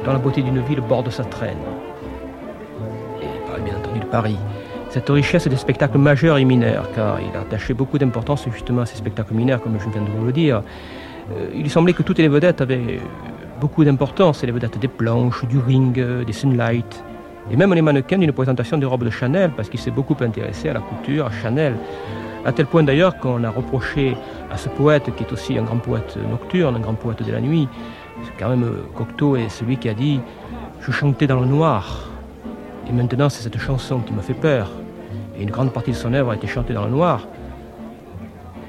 [0.05, 1.63] dans la beauté d'une ville borde sa traîne.
[3.23, 4.37] Et bien entendu de Paris.
[4.91, 8.87] Cette richesse des spectacles majeurs et mineurs, car il a attaché beaucoup d'importance justement à
[8.87, 10.63] ces spectacles mineurs, comme je viens de vous le dire.
[11.33, 12.99] Euh, il semblait que toutes les vedettes avaient
[13.61, 17.05] beaucoup d'importance, les vedettes des planches, du ring, euh, des sunlight,
[17.51, 20.69] et même les mannequins d'une présentation de robes de Chanel, parce qu'il s'est beaucoup intéressé
[20.69, 21.75] à la couture, à Chanel.
[22.45, 24.17] À tel point d'ailleurs qu'on a reproché
[24.51, 27.41] à ce poète, qui est aussi un grand poète nocturne, un grand poète de la
[27.41, 27.69] nuit,
[28.39, 30.21] quand même euh, Cocteau est celui qui a dit
[30.81, 32.09] Je chantais dans le noir.
[32.89, 34.71] Et maintenant, c'est cette chanson qui me fait peur.
[35.39, 37.29] Et une grande partie de son œuvre a été chantée dans le noir.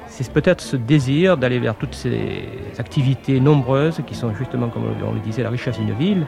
[0.08, 2.44] C'est peut-être ce désir d'aller vers toutes ces
[2.78, 6.26] activités nombreuses qui sont justement, comme on le disait, la richesse d'une ville,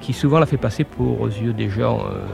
[0.00, 2.24] qui souvent la fait passer pour, aux yeux des gens euh,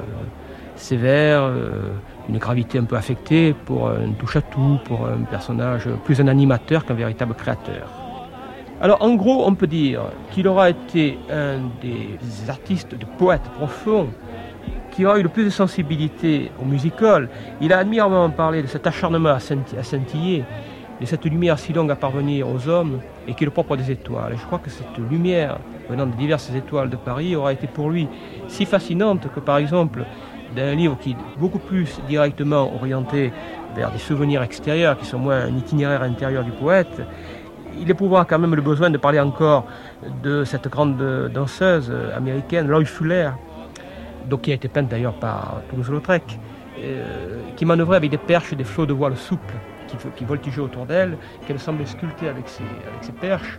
[0.76, 1.90] sévères, euh,
[2.30, 6.94] une gravité un peu affectée, pour un touche-à-tout, pour un personnage plus un animateur qu'un
[6.94, 7.88] véritable créateur.
[8.80, 14.08] Alors en gros, on peut dire qu'il aura été un des artistes, de poètes profonds,
[14.92, 17.28] qui aura eu le plus de sensibilité au musical.
[17.60, 20.44] Il a admirablement parlé de cet acharnement à scintiller,
[21.00, 23.90] de cette lumière si longue à parvenir aux hommes, et qui est le propre des
[23.90, 24.32] étoiles.
[24.34, 27.90] Et je crois que cette lumière venant de diverses étoiles de Paris aura été pour
[27.90, 28.06] lui
[28.48, 30.04] si fascinante que par exemple,
[30.54, 33.32] d'un livre qui est beaucoup plus directement orienté
[33.76, 37.02] vers des souvenirs extérieurs, qui sont moins un itinéraire intérieur du poète,
[37.78, 39.64] il éprouvera quand même le besoin de parler encore
[40.22, 43.30] de cette grande danseuse américaine, Lloyd Fuller,
[44.28, 46.38] donc qui a été peinte d'ailleurs par Toulouse-Lautrec,
[46.78, 49.54] euh, qui manœuvrait avec des perches et des flots de voile souples
[50.16, 53.58] qui, voltigeaient autour d'elle, qu'elle semblait sculpter avec ses perches.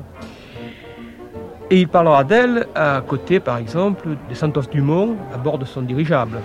[1.69, 5.81] Et il parlera d'elle à côté, par exemple, de Santos Dumont à bord de son
[5.81, 6.37] dirigeable.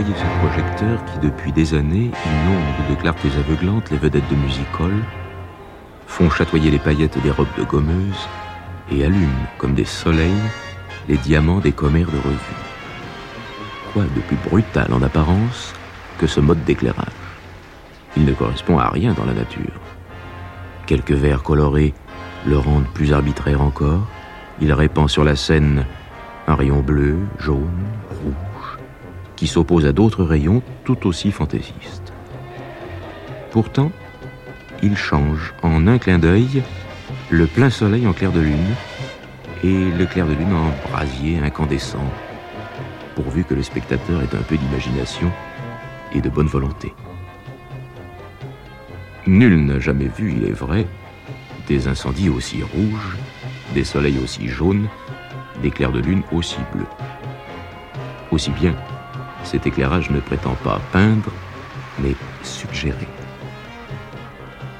[0.00, 4.94] Voyez ce projecteur qui, depuis des années, inonde de clartés aveuglantes les vedettes de music-hall,
[6.06, 8.28] font chatoyer les paillettes des robes de gommeuses
[8.92, 9.28] et allume,
[9.58, 10.30] comme des soleils,
[11.08, 12.58] les diamants des commères de revue.
[13.92, 15.74] Quoi de plus brutal en apparence
[16.18, 17.08] que ce mode d'éclairage?
[18.16, 19.80] Il ne correspond à rien dans la nature.
[20.86, 21.92] Quelques verres colorés
[22.46, 24.06] le rendent plus arbitraire encore.
[24.60, 25.84] Il répand sur la scène
[26.46, 27.84] un rayon bleu, jaune,
[29.38, 32.12] qui s'oppose à d'autres rayons tout aussi fantaisistes.
[33.52, 33.92] Pourtant,
[34.82, 36.64] il change en un clin d'œil
[37.30, 38.74] le plein soleil en clair de lune
[39.62, 42.04] et le clair de lune en brasier incandescent,
[43.14, 45.30] pourvu que le spectateur ait un peu d'imagination
[46.12, 46.92] et de bonne volonté.
[49.28, 50.84] Nul n'a jamais vu, il est vrai,
[51.68, 53.16] des incendies aussi rouges,
[53.72, 54.88] des soleils aussi jaunes,
[55.62, 56.86] des clairs de lune aussi bleus.
[58.32, 58.74] Aussi bien,
[59.44, 61.30] cet éclairage ne prétend pas peindre,
[61.98, 63.08] mais suggérer.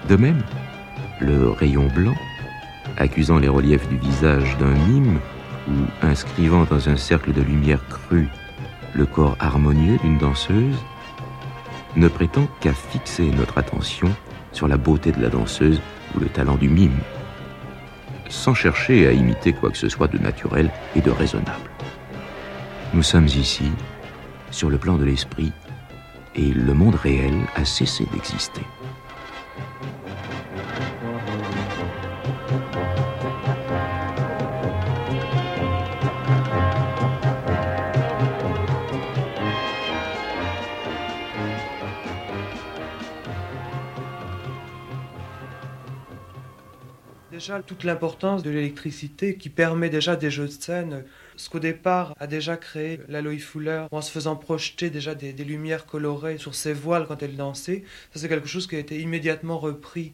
[0.08, 0.42] De même,
[1.20, 2.14] le rayon blanc,
[2.96, 5.20] accusant les reliefs du visage d'un mime,
[5.68, 8.28] ou inscrivant dans un cercle de lumière crue
[8.94, 10.78] le corps harmonieux d'une danseuse,
[11.96, 14.08] ne prétend qu'à fixer notre attention
[14.52, 15.80] sur la beauté de la danseuse
[16.14, 16.98] ou le talent du mime,
[18.28, 21.70] sans chercher à imiter quoi que ce soit de naturel et de raisonnable.
[22.94, 23.70] Nous sommes ici,
[24.50, 25.52] sur le plan de l'esprit,
[26.34, 28.62] et le monde réel a cessé d'exister.
[47.30, 51.04] Déjà, toute l'importance de l'électricité qui permet déjà des jeux de scène,
[51.38, 55.44] ce qu'au départ a déjà créé Laloy Fuller, en se faisant projeter déjà des, des
[55.44, 59.00] lumières colorées sur ses voiles quand elle dansait, ça c'est quelque chose qui a été
[59.00, 60.12] immédiatement repris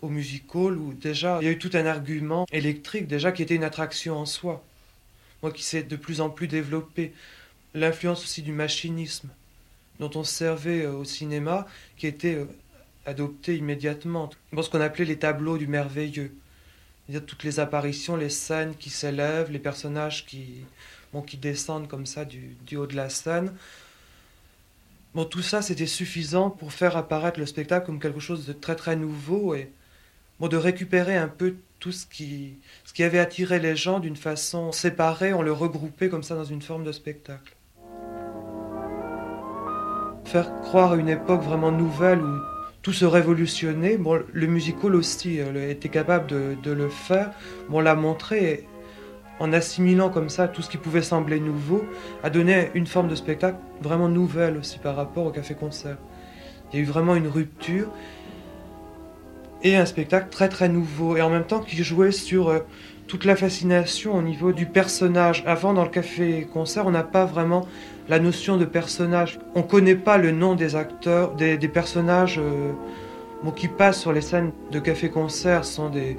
[0.00, 3.56] au musical où déjà il y a eu tout un argument électrique déjà qui était
[3.56, 4.64] une attraction en soi.
[5.42, 7.12] Moi qui s'est de plus en plus développé.
[7.74, 9.28] L'influence aussi du machinisme
[10.00, 12.46] dont on se servait euh, au cinéma qui était euh,
[13.06, 14.30] adopté immédiatement.
[14.52, 16.32] Bon, ce qu'on appelait les tableaux du merveilleux.
[17.26, 20.64] Toutes les apparitions, les scènes qui s'élèvent, les personnages qui,
[21.12, 23.54] bon, qui descendent comme ça du, du haut de la scène.
[25.14, 28.76] Bon, tout ça, c'était suffisant pour faire apparaître le spectacle comme quelque chose de très
[28.76, 29.72] très nouveau et
[30.38, 34.16] bon, de récupérer un peu tout ce qui, ce qui avait attiré les gens d'une
[34.16, 37.54] façon séparée, on le regroupait comme ça dans une forme de spectacle.
[40.24, 42.38] Faire croire à une époque vraiment nouvelle où
[42.88, 43.98] tout se révolutionnait.
[43.98, 47.32] Bon, le musical aussi euh, était capable de, le faire.
[47.68, 48.66] Bon, on l'a montré
[49.40, 51.84] en assimilant comme ça tout ce qui pouvait sembler nouveau,
[52.22, 55.98] a donné une forme de spectacle vraiment nouvelle aussi par rapport au café-concert.
[56.72, 57.90] Il y a eu vraiment une rupture
[59.62, 62.60] et un spectacle très très nouveau et en même temps qui jouait sur euh,
[63.06, 65.44] toute la fascination au niveau du personnage.
[65.46, 67.68] Avant dans le café-concert, on n'a pas vraiment
[68.08, 69.38] la notion de personnage.
[69.54, 72.72] On ne connaît pas le nom des acteurs, des, personnages euh,
[73.56, 76.16] qui passent sur les scènes de café-concert sont des...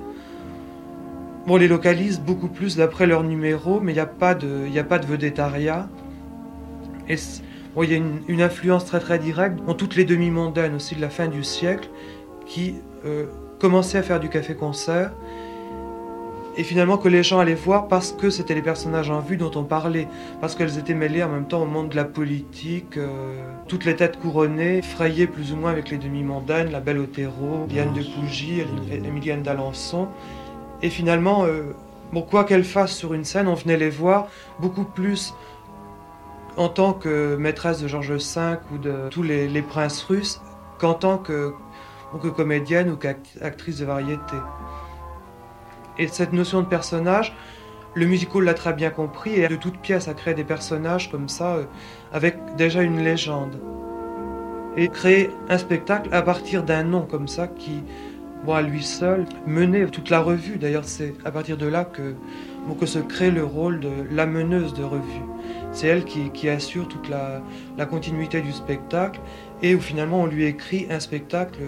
[1.48, 4.68] Bon, on les localise beaucoup plus d'après leur numéro, mais il n'y a pas de,
[4.68, 5.88] y a pas de vedettariat.
[7.08, 7.18] Il
[7.90, 11.10] y a une, une, influence très très directe dans toutes les demi-mondaines aussi de la
[11.10, 11.90] fin du siècle
[12.46, 12.76] qui
[13.06, 13.26] euh,
[13.60, 15.12] commençaient à faire du café-concert
[16.58, 19.52] et finalement que les gens allaient voir parce que c'était les personnages en vue dont
[19.56, 20.08] on parlait,
[20.42, 23.96] parce qu'elles étaient mêlées en même temps au monde de la politique, euh, toutes les
[23.96, 28.64] têtes couronnées, frayées plus ou moins avec les demi-mondaines, la belle Otero, Diane de Pougy,
[28.92, 30.08] Emilienne d'Alençon.
[30.82, 31.74] Et finalement, euh,
[32.12, 34.28] bon, quoi qu'elles fassent sur une scène, on venait les voir
[34.60, 35.34] beaucoup plus
[36.58, 40.42] en tant que maîtresse de Georges V ou de tous les, princes russes
[40.78, 41.54] qu'en tant que,
[42.22, 44.36] que comédienne ou qu'actrice de variété.
[46.00, 47.36] Et cette notion de personnage,
[47.94, 51.28] le musical l'a très bien compris et de toute pièce a créé des personnages comme
[51.28, 51.66] ça, euh,
[52.14, 53.60] avec déjà une légende.
[54.78, 57.84] Et créer un spectacle à partir d'un nom comme ça qui,
[58.46, 60.58] bon, à lui seul, menait toute la revue.
[60.58, 62.16] D'ailleurs, c'est à partir de là que,
[62.86, 65.26] se crée le rôle de la meneuse de revue.
[65.74, 67.42] C'est elle qui, assure toute la,
[67.78, 69.20] la, continuité du spectacle
[69.62, 71.60] et où finalement on lui écrit un spectacle.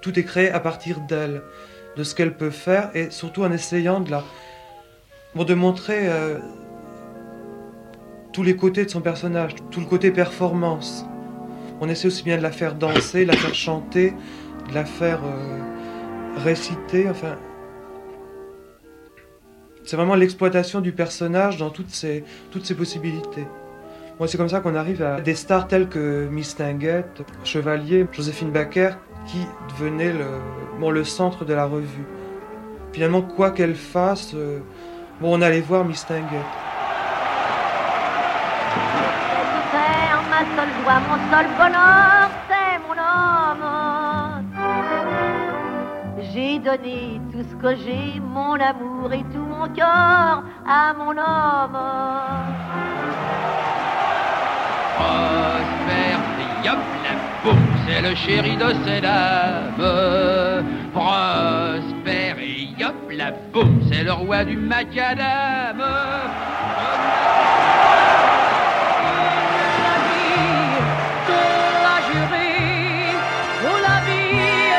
[0.00, 1.42] Tout est créé à partir d'elle
[1.96, 4.24] de ce qu'elle peut faire et surtout en essayant de la
[5.34, 6.38] bon, de montrer euh,
[8.32, 11.06] tous les côtés de son personnage, tout le côté performance.
[11.80, 14.14] On essaie aussi bien de la faire danser, de la faire chanter,
[14.68, 15.58] de la faire euh,
[16.36, 17.36] réciter, enfin
[19.86, 23.46] c'est vraiment l'exploitation du personnage dans toutes ses, toutes ses possibilités.
[24.18, 28.50] Moi, c'est comme ça qu'on arrive à des stars telles que Miss Tinguette, Chevalier, Joséphine
[28.50, 28.90] Baker,
[29.26, 30.26] qui devenait le,
[30.78, 32.06] bon, le centre de la revue.
[32.92, 34.60] Finalement, quoi qu'elle fasse, euh,
[35.20, 36.40] bon, on allait voir Miss Tinguette.
[40.36, 43.66] ma seule joie, mon seul bonheur, c'est mon homme.
[46.30, 51.78] J'ai donné tout ce que j'ai, mon amour et tout mon cœur à mon homme.
[54.96, 56.10] Prosper,
[56.62, 56.95] boum,
[57.88, 62.66] c'est le chéri de ces dames, prospère et
[63.16, 63.80] la boue.
[63.90, 65.78] C'est le roi du macadam.
[65.78, 65.86] Comme
[69.86, 70.82] la vie, il
[71.30, 71.42] de
[71.86, 72.58] la jury
[73.62, 74.72] de la vie.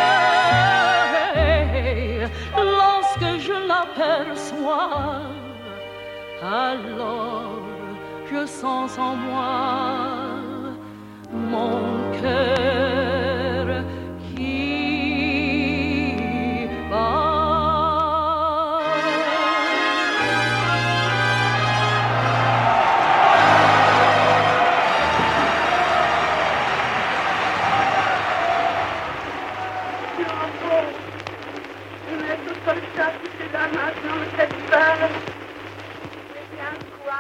[2.58, 5.24] Lorsque je l'appelle soif,
[6.44, 7.64] alors
[8.32, 10.07] je sens en moi.
[11.48, 13.07] Mon cœur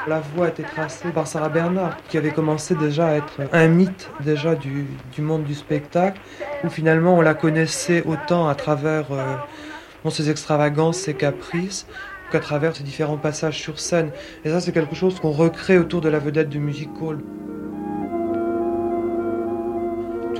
[0.08, 3.68] La voix a été tracée par Sarah Bernard, qui avait commencé déjà à être un
[3.68, 4.88] mythe déjà du,
[5.20, 6.18] monde du spectacle,
[6.64, 11.88] où finalement on la connaissait autant à travers euh, ses extravagances, ses caprices,
[12.32, 14.12] qu'à travers ses différents passages sur scène.
[14.46, 17.20] Et ça, c'est quelque chose qu'on recrée autour de la vedette du music hall.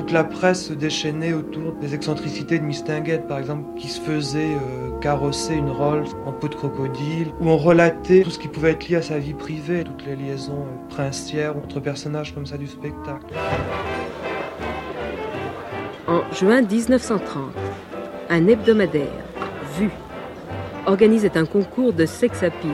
[0.08, 4.00] Toute la presse se déchaînait autour des excentricités de Miss Tinguette, par exemple, qui se
[4.00, 8.48] faisait euh, carrosser une Rolls en peau de crocodile, où on relatait tout ce qui
[8.48, 12.46] pouvait être lié à sa vie privée, toutes les liaisons euh, princières entre personnages comme
[12.46, 13.34] ça du spectacle.
[16.08, 17.52] En juin 1930,
[18.30, 19.26] un hebdomadaire,
[19.78, 19.92] Vue,
[20.86, 22.72] organisait un concours de sex appeal.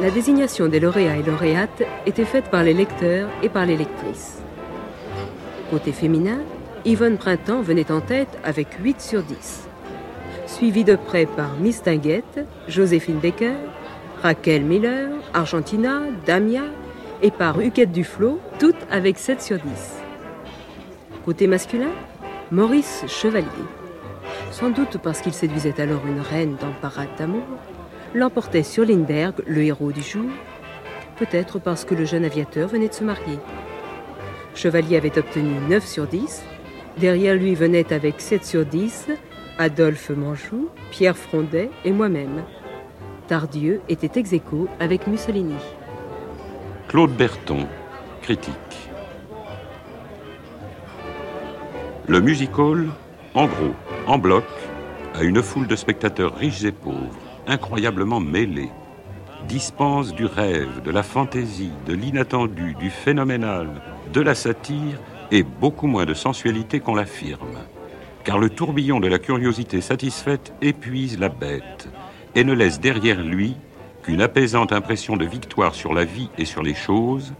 [0.00, 4.40] La désignation des lauréats et lauréates était faite par les lecteurs et par les lectrices.
[5.70, 6.40] Côté féminin,
[6.84, 9.68] Yvonne Printemps venait en tête avec 8 sur 10.
[10.46, 13.54] Suivie de près par Miss Tinguette, Joséphine Baker,
[14.22, 16.64] Raquel Miller, Argentina, Damia
[17.22, 19.62] et par Huguette Duflo, toutes avec 7 sur 10.
[21.24, 21.92] Côté masculin,
[22.50, 23.46] Maurice Chevalier.
[24.50, 27.42] Sans doute parce qu'il séduisait alors une reine dans Parade d'amour,
[28.12, 30.30] l'emportait sur Lindbergh, le héros du jour,
[31.16, 33.38] peut-être parce que le jeune aviateur venait de se marier.
[34.54, 36.42] Chevalier avait obtenu 9 sur 10.
[36.98, 39.08] Derrière lui venaient avec 7 sur 10
[39.58, 42.42] Adolphe Manchou, Pierre Frondet et moi-même.
[43.28, 45.54] Tardieu était ex aequo avec Mussolini.
[46.88, 47.66] Claude Berton,
[48.22, 48.52] critique.
[52.06, 52.88] Le music hall,
[53.34, 53.74] en gros,
[54.06, 54.44] en bloc,
[55.14, 58.70] a une foule de spectateurs riches et pauvres, incroyablement mêlés,
[59.48, 63.68] dispense du rêve, de la fantaisie, de l'inattendu, du phénoménal,
[64.14, 65.00] de la satire
[65.32, 67.58] et beaucoup moins de sensualité qu'on l'affirme.
[68.22, 71.88] Car le tourbillon de la curiosité satisfaite épuise la bête
[72.36, 73.56] et ne laisse derrière lui
[74.04, 77.34] qu'une apaisante impression de victoire sur la vie et sur les choses,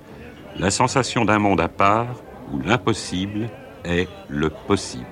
[0.58, 2.16] la sensation d'un monde à part
[2.52, 3.48] où l'impossible
[3.84, 5.04] est le possible.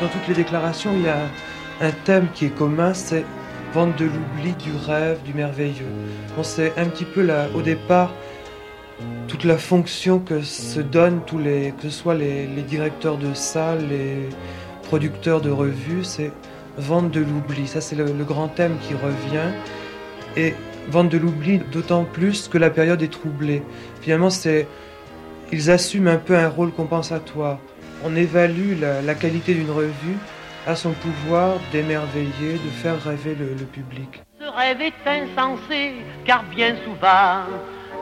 [0.00, 1.20] Dans toutes les déclarations, il y a
[1.80, 3.24] un thème qui est commun, c'est
[3.72, 5.86] vente de l'oubli, du rêve, du merveilleux.
[6.38, 8.12] On sait un petit peu là, au départ,
[9.28, 13.88] toute la fonction que se donnent tous les, que ce soit les, directeurs de salles,
[13.88, 14.28] les
[14.84, 16.32] producteurs de revues, c'est
[16.76, 17.66] vente de l'oubli.
[17.66, 19.50] Ça, c'est le, grand thème qui revient.
[20.36, 20.54] Et
[20.90, 23.62] vente de l'oubli d'autant plus que la période est troublée.
[24.00, 24.66] Finalement, c'est
[25.50, 27.58] ils assument un peu un rôle compensatoire.
[28.04, 30.16] On évalue la qualité d'une revue
[30.66, 34.22] à son pouvoir d'émerveiller, de faire rêver le, le public.
[34.40, 35.94] Ce rêve est insensé,
[36.24, 37.44] car bien souvent,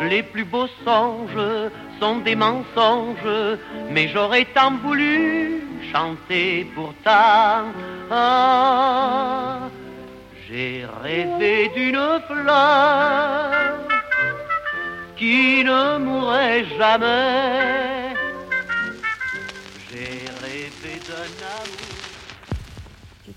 [0.00, 3.58] les plus beaux songes sont des mensonges.
[3.90, 7.64] Mais j'aurais tant voulu chanter pourtant.
[8.10, 9.68] Ah,
[10.48, 13.78] j'ai rêvé d'une fleur
[15.16, 18.14] qui ne mourrait jamais.
[19.90, 22.09] J'ai rêvé d'un amour.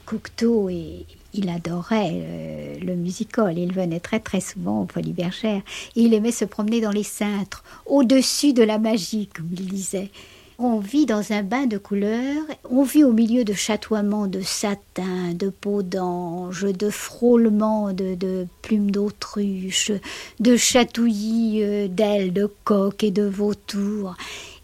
[0.05, 3.57] Cocteau, et, il adorait euh, le musical.
[3.57, 5.61] Il venait très très souvent au Folies Bergère.
[5.95, 10.11] Et il aimait se promener dans les cintres, au-dessus de la magie, comme il disait.
[10.59, 15.33] On vit dans un bain de couleurs, on vit au milieu de chatoiements de satin,
[15.33, 19.91] de peau d'ange, de frôlements de, plumes d'autruche,
[20.39, 24.15] de chatouillis euh, d'ailes de coq et de vautours.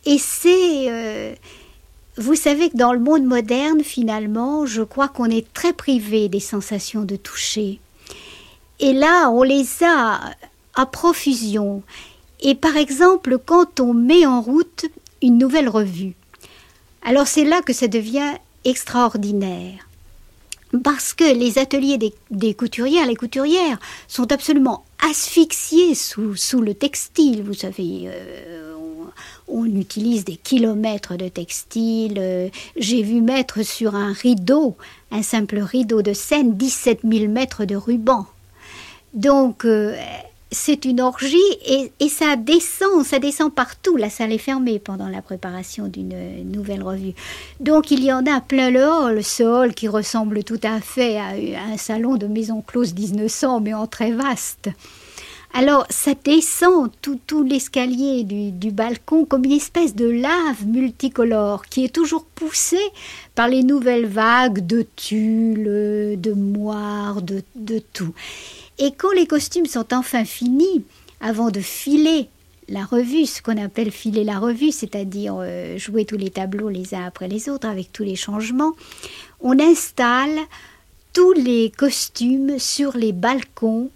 [0.06, 0.92] Et c'est...
[0.92, 1.34] euh,
[2.20, 6.42] vous savez que dans le monde moderne, finalement, je crois qu'on est très privé des
[6.42, 7.80] sensations de toucher.
[8.82, 10.20] Et là, on les a
[10.76, 11.82] à profusion.
[12.42, 14.86] Et par exemple, quand on met en route
[15.22, 16.14] une nouvelle revue,
[17.04, 18.34] alors c'est là que ça devient
[18.66, 19.88] extraordinaire.
[20.84, 21.98] Parce que les ateliers
[22.30, 27.44] des, couturières, les couturières, sont absolument asphyxiés sous, sous le textile.
[27.44, 28.69] Vous savez, euh,
[29.50, 32.16] on, utilise des kilomètres de textile.
[32.18, 34.76] euh, J'ai vu mettre sur un rideau,
[35.12, 38.26] un simple rideau de scène, 17 000 mètres de ruban.
[39.14, 39.95] Donc, euh,
[40.52, 43.97] c'est une orgie et, ça descend, ça descend partout.
[43.97, 47.14] La salle est fermée pendant la préparation d'une euh, nouvelle revue.
[47.60, 51.18] Donc il y en a plein le hall, ce hall qui ressemble tout à fait
[51.18, 54.70] à, à un salon de maison close 1900, mais en très vaste.
[55.54, 61.86] Alors ça descend tout, l'escalier du, du balcon comme une espèce de lave multicolore qui
[61.86, 62.78] est toujours poussée
[63.36, 68.14] par les nouvelles vagues de tulle, de moire, de, de tout.
[68.78, 70.86] Et quand les costumes sont enfin finis,
[71.20, 72.30] avant de filer
[72.70, 76.93] la revue, ce qu'on appelle filer la revue, c'est-à-dire euh, jouer tous les tableaux les
[76.93, 78.74] uns après les autres avec tous les changements,
[79.41, 80.38] on installe
[81.14, 83.89] tous les costumes sur les balcons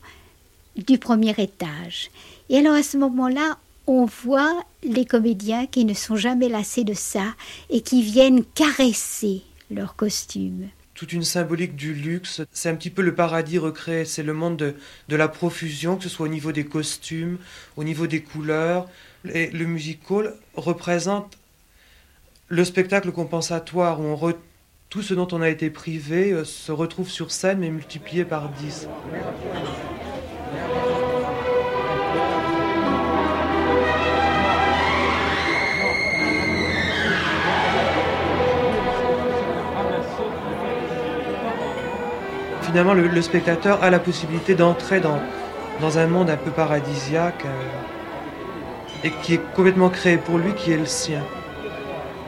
[0.76, 2.10] du premier étage.
[2.50, 3.58] Et alors à ce moment-là,
[3.88, 7.26] on voit les comédiens qui ne sont jamais lassés de ça
[7.70, 10.70] et qui viennent caresser leurs costumes.
[10.94, 12.42] toute une symbolique du luxe.
[12.52, 14.06] C'est un petit peu le paradis recréé.
[14.06, 14.76] C'est le monde
[15.10, 17.40] de, la profusion, que ce soit au niveau des costumes,
[17.76, 18.88] au niveau des couleurs.
[19.34, 21.38] Et le music hall représente
[22.48, 24.36] le spectacle compensatoire où on re-
[24.94, 28.50] tout ce dont on a été privé euh, se retrouve sur scène mais multiplié par
[28.50, 28.88] 10.
[42.62, 45.20] Finalement, le, spectateur a la possibilité d'entrer dans,
[45.82, 50.72] dans un monde un peu paradisiaque euh, et qui est complètement créé pour lui, qui
[50.72, 51.24] est le sien,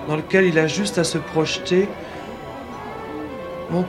[0.07, 1.87] dans lequel il a juste à se projeter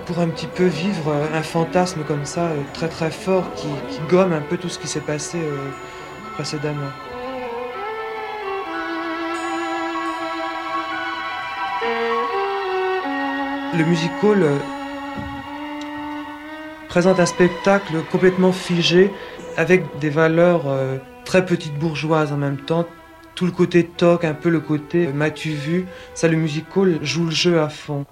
[0.07, 3.69] pour un petit peu vivre euh, un fantasme comme ça, euh, très très fort, qui,
[4.09, 5.57] gomme un peu tout ce qui s'est passé euh,
[6.35, 6.91] précédemment.
[13.77, 14.59] Le music hall euh,
[16.89, 19.13] présente un spectacle complètement figé
[19.57, 20.65] avec des valeurs
[21.25, 22.87] très petites bourgeoises en même temps.
[23.35, 27.27] Tout le côté toc, un peu le côté m'as-tu vu, ça le music hall joue
[27.27, 28.07] le jeu à fond.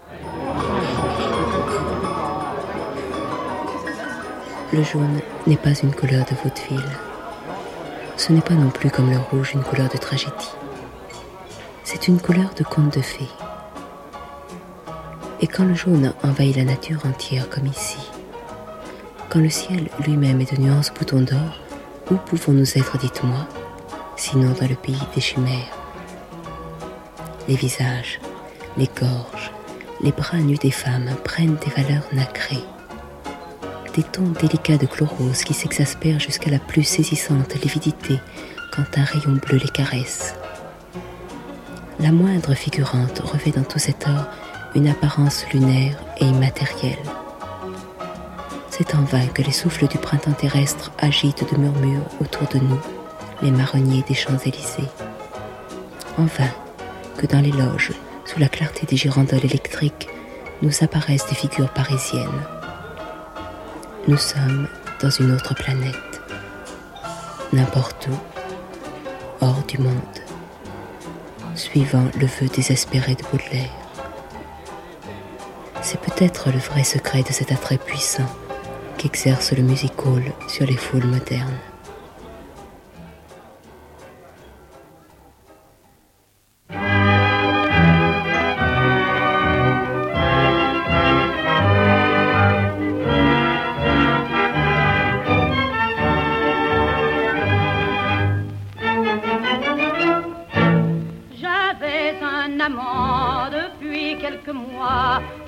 [4.74, 6.90] Le jaune n'est pas une couleur de vaudeville.
[8.16, 10.50] Ce n'est pas non plus comme le rouge une couleur de tragédie.
[11.84, 13.30] C'est une couleur de conte de fées.
[15.40, 18.00] Et quand le jaune envahit la nature entière comme ici,
[19.28, 21.60] quand le ciel lui-même est de nuances boutons d'or,
[22.10, 23.46] où pouvons-nous être, dites-moi,
[24.16, 25.70] sinon dans le pays des chimères?
[27.46, 28.18] Les visages,
[28.76, 29.52] les gorges,
[30.00, 32.64] les bras nus des femmes prennent des valeurs nacrées
[33.94, 38.20] des tons délicats de chlorose qui s'exaspèrent jusqu'à la plus saisissante lividité
[38.72, 40.34] quand un rayon bleu les caresse.
[42.00, 44.26] La moindre figurante revêt dans tout cet or
[44.74, 46.98] une apparence lunaire et immatérielle.
[48.70, 52.80] C'est en vain que les souffles du printemps terrestre agitent de murmures autour de nous
[53.42, 54.90] les marronniers des Champs-Élysées.
[56.18, 56.50] En vain
[57.16, 57.92] que dans les loges,
[58.24, 60.08] sous la clarté des girandoles électriques,
[60.62, 62.53] nous apparaissent des figures parisiennes.
[64.06, 64.68] Nous sommes
[65.00, 66.20] dans une autre planète,
[67.54, 68.18] n'importe où,
[69.40, 69.94] hors du monde,
[71.54, 73.70] suivant le vœu désespéré de Baudelaire.
[75.80, 78.28] C'est peut-être le vrai secret de cet attrait puissant
[78.98, 81.58] qu'exerce le music hall sur les foules modernes.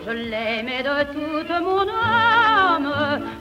[0.06, 2.92] Je l'aimais de toute mon âme,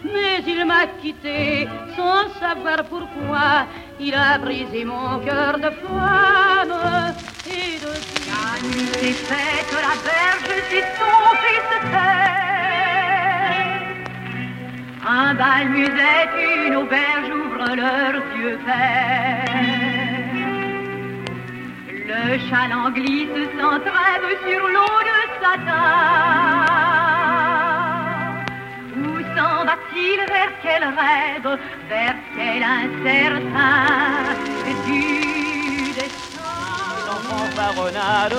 [0.03, 3.67] mais il m'a quitté sans savoir pourquoi.
[3.99, 6.75] Il a brisé mon cœur de femme.
[7.47, 12.25] Et depuis la nuit est faite, la berge si son fils terre.
[15.07, 16.35] Un bal musette,
[16.65, 19.95] une auberge ouvre leurs yeux verts.
[22.07, 25.24] Le chaland glisse sans trêve sur l'eau de
[28.97, 30.19] Où s'en va-t-il?
[30.27, 34.35] Vers quel rêve, vers quel incertain?
[34.85, 35.01] Du
[35.93, 36.41] destin.
[37.29, 38.35] Fanfaronnade.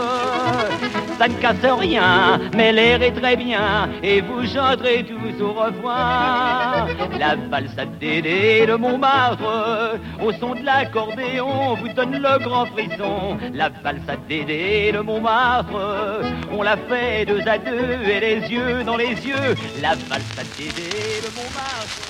[1.18, 6.88] Ça ne casse rien, mais l'air est très bien, et vous chanterez tous au revoir.
[7.18, 13.38] La valse Dédé de Montmartre, au son de l'accordéon, vous donne le grand frisson.
[13.54, 18.98] La valse Dédé de Montmartre, on la fait deux à deux, et les yeux dans
[18.98, 19.54] les yeux.
[19.80, 20.90] La valse Dédé
[21.24, 22.05] de Montmartre.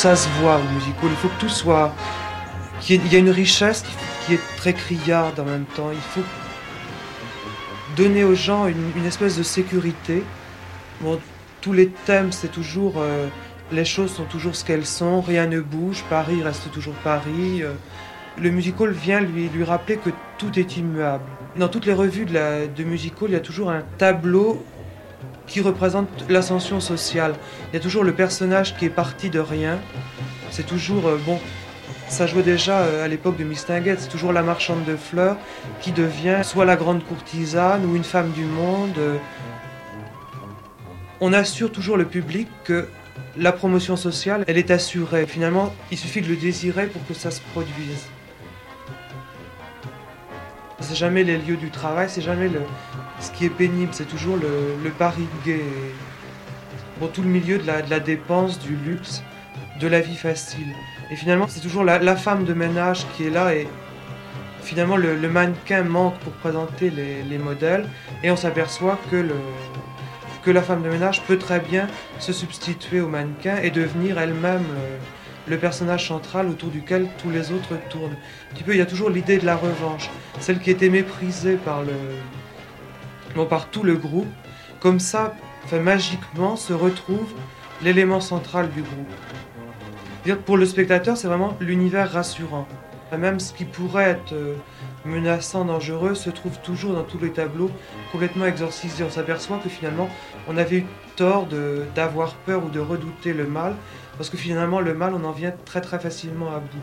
[0.00, 1.92] Ça se voit au musical, il faut que tout soit...
[2.80, 3.84] qu'il y ait une richesse
[4.24, 5.90] qui est très criarde en même temps.
[5.92, 6.26] Il faut
[7.98, 10.22] donner aux gens une, espèce de sécurité.
[11.60, 12.94] Tous les thèmes, c'est toujours...
[12.96, 13.28] Euh,
[13.72, 17.62] les choses sont toujours ce qu'elles sont, rien ne bouge, Paris reste toujours Paris.
[17.62, 17.74] Euh.
[18.40, 21.24] le musical vient lui, lui rappeler que tout est immuable.
[21.56, 24.64] Dans toutes les revues de musical, il y a toujours un tableau
[25.46, 27.34] qui représente l'ascension sociale.
[27.70, 29.78] Il y a toujours le personnage qui est parti de rien.
[30.50, 31.38] C'est toujours, euh, bon,
[32.08, 35.36] ça jouait déjà euh, à l'époque de Mistinguett, c'est toujours la marchande de fleurs
[35.80, 38.98] qui devient soit la grande courtisane ou une femme du monde.
[41.20, 42.88] On assure toujours le public que
[43.36, 45.26] la promotion sociale, elle est assurée.
[45.26, 48.06] Finalement, il suffit de le désirer pour que ça se produise.
[50.80, 52.62] C'est jamais les lieux du travail, c'est jamais le,
[53.20, 55.60] ce qui est pénible, c'est toujours le, le pari gay.
[56.98, 59.22] Pour tout le milieu de la, dépense, du luxe,
[59.80, 60.74] de la vie facile.
[61.10, 63.68] Et finalement, c'est toujours la, femme de ménage qui est là et
[64.62, 67.88] finalement le, mannequin manque pour présenter les, les modèles
[68.22, 71.86] et on s'aperçoit que la femme de ménage peut très bien
[72.18, 74.98] se substituer au mannequin et devenir elle-même euh,
[75.48, 78.16] le, personnage central autour duquel tous les autres tournent.
[78.68, 81.94] Il y a toujours l'idée de la revanche, celle qui était méprisée par le,
[83.36, 84.28] non, par tout le groupe.
[84.80, 87.32] Comme ça, enfin, magiquement, se retrouve
[87.82, 90.38] l'élément central du groupe.
[90.44, 92.66] Pour le spectateur, c'est vraiment l'univers rassurant.
[93.18, 94.54] Même ce qui pourrait être euh,
[95.04, 97.70] menaçant, dangereux, se trouve toujours dans tous les tableaux
[98.12, 99.02] complètement exorcisé.
[99.02, 100.08] On s'aperçoit que finalement,
[100.48, 101.48] on avait eu tort
[101.94, 103.74] d'avoir peur ou de redouter le mal,
[104.16, 106.78] parce que finalement, le mal, on en vient très très facilement à bout.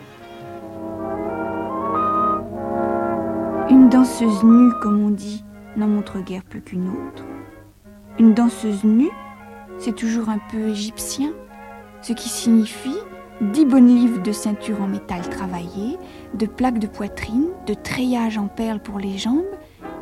[3.69, 5.43] Une danseuse nue, comme on dit,
[5.77, 7.23] n'en montre guère plus qu'une autre.
[8.19, 9.11] Une danseuse nue,
[9.77, 11.31] c'est toujours un peu égyptien,
[12.01, 12.97] ce qui signifie
[13.53, 15.97] dix bonnes livres de ceinture en métal travaillé,
[16.33, 19.45] de plaques de poitrine, de treillage en perles pour les jambes,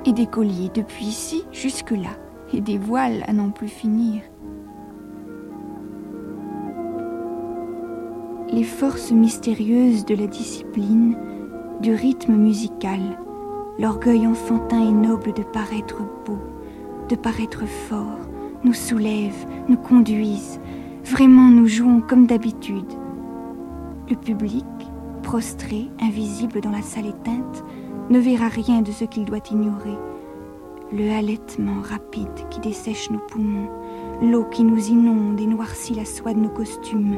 [0.06, 2.12] et des colliers depuis ici jusque-là,
[2.54, 4.22] et des voiles à n'en plus finir.
[8.52, 11.18] Les forces mystérieuses de la discipline,
[11.82, 13.02] du rythme musical,
[13.78, 16.40] l'orgueil enfantin et noble de paraître beau,
[17.10, 18.20] de paraître fort,
[18.64, 20.60] nous soulèvent, nous conduisent.
[21.04, 22.92] Vraiment, nous jouons comme d'habitude.
[24.10, 24.66] Le public,
[25.24, 27.64] prostré, invisible dans la salle éteinte,
[28.10, 29.98] ne verra rien de ce qu'il doit ignorer.
[30.94, 33.70] Le halètement rapide qui dessèche nos poumons,
[34.22, 37.18] l'eau qui nous inonde et noircit la soie de nos costumes,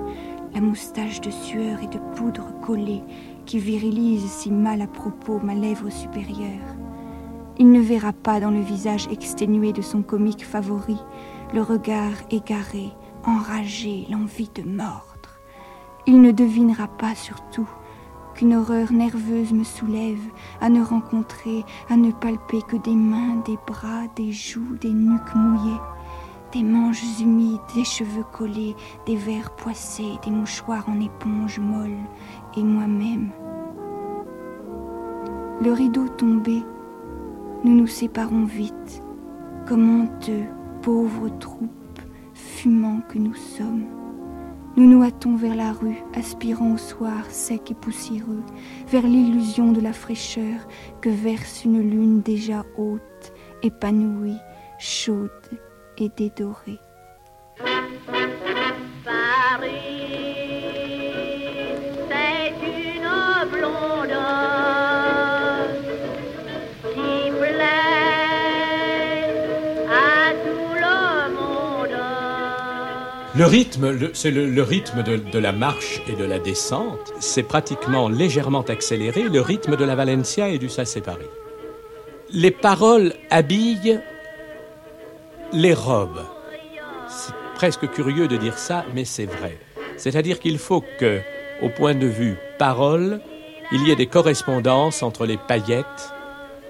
[0.55, 3.03] la moustache de sueur et de poudre collée
[3.47, 6.75] qui virilise si mal à propos ma lèvre supérieure.
[7.57, 10.99] Il ne verra pas dans le visage exténué de son comique favori
[11.53, 12.91] le regard égaré,
[13.25, 15.39] enragé, l'envie de mordre.
[16.05, 17.67] Il ne devinera pas surtout
[18.35, 20.19] qu'une horreur nerveuse me soulève
[20.61, 25.35] à ne rencontrer, à ne palper que des mains, des bras, des joues, des nuques
[25.35, 25.79] mouillées,
[26.51, 28.75] des manches humides, des cheveux collés,
[29.05, 31.97] des verres poissés, des mouchoirs en éponge molle,
[32.55, 33.31] et moi-même.
[35.61, 36.63] Le rideau tombé,
[37.63, 39.03] nous nous séparons vite,
[39.67, 40.45] comme honteux,
[40.81, 41.99] pauvres troupes,
[42.33, 43.85] fumants que nous sommes.
[44.77, 48.43] Nous nous hâtons vers la rue, aspirant au soir sec et poussiéreux,
[48.87, 50.67] vers l'illusion de la fraîcheur
[51.01, 53.33] que verse une lune déjà haute,
[53.63, 54.37] épanouie,
[54.77, 55.31] chaude
[55.97, 56.79] et dédorée.
[73.37, 77.13] Le rythme, c'est le, rythme de, la marche et de la descente.
[77.19, 81.27] C'est pratiquement légèrement accéléré, le rythme de la Valencia et du Sassé Paris.
[82.33, 83.99] Les paroles habillent
[85.53, 86.23] les robes.
[87.09, 89.57] C'est presque curieux de dire ça, mais c'est vrai.
[89.97, 91.21] C'est-à-dire qu'il faut que,
[91.61, 93.21] au point de vue parole,
[93.71, 96.13] il y ait des correspondances entre les paillettes,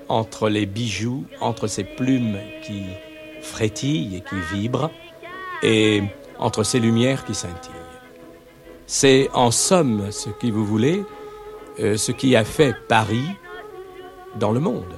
[0.09, 2.84] entre les bijoux, entre ces plumes qui
[3.41, 4.91] frétillent et qui vibrent,
[5.63, 6.03] et
[6.39, 7.71] entre ces lumières qui scintillent.
[8.86, 11.03] C'est en somme ce qui vous voulez,
[11.80, 13.28] euh, ce qui a fait Paris
[14.36, 14.93] dans le monde.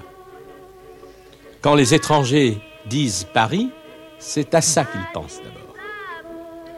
[1.62, 3.70] Quand les étrangers disent Paris,
[4.18, 5.76] c'est à ça qu'ils pensent d'abord.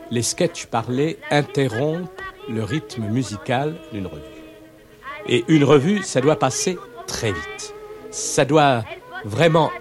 [0.09, 4.21] Les sketchs parlés interrompent le rythme musical d'une revue.
[5.27, 6.77] Et une revue, ça doit passer
[7.07, 7.73] très vite.
[8.09, 8.83] Ça doit
[9.23, 9.71] vraiment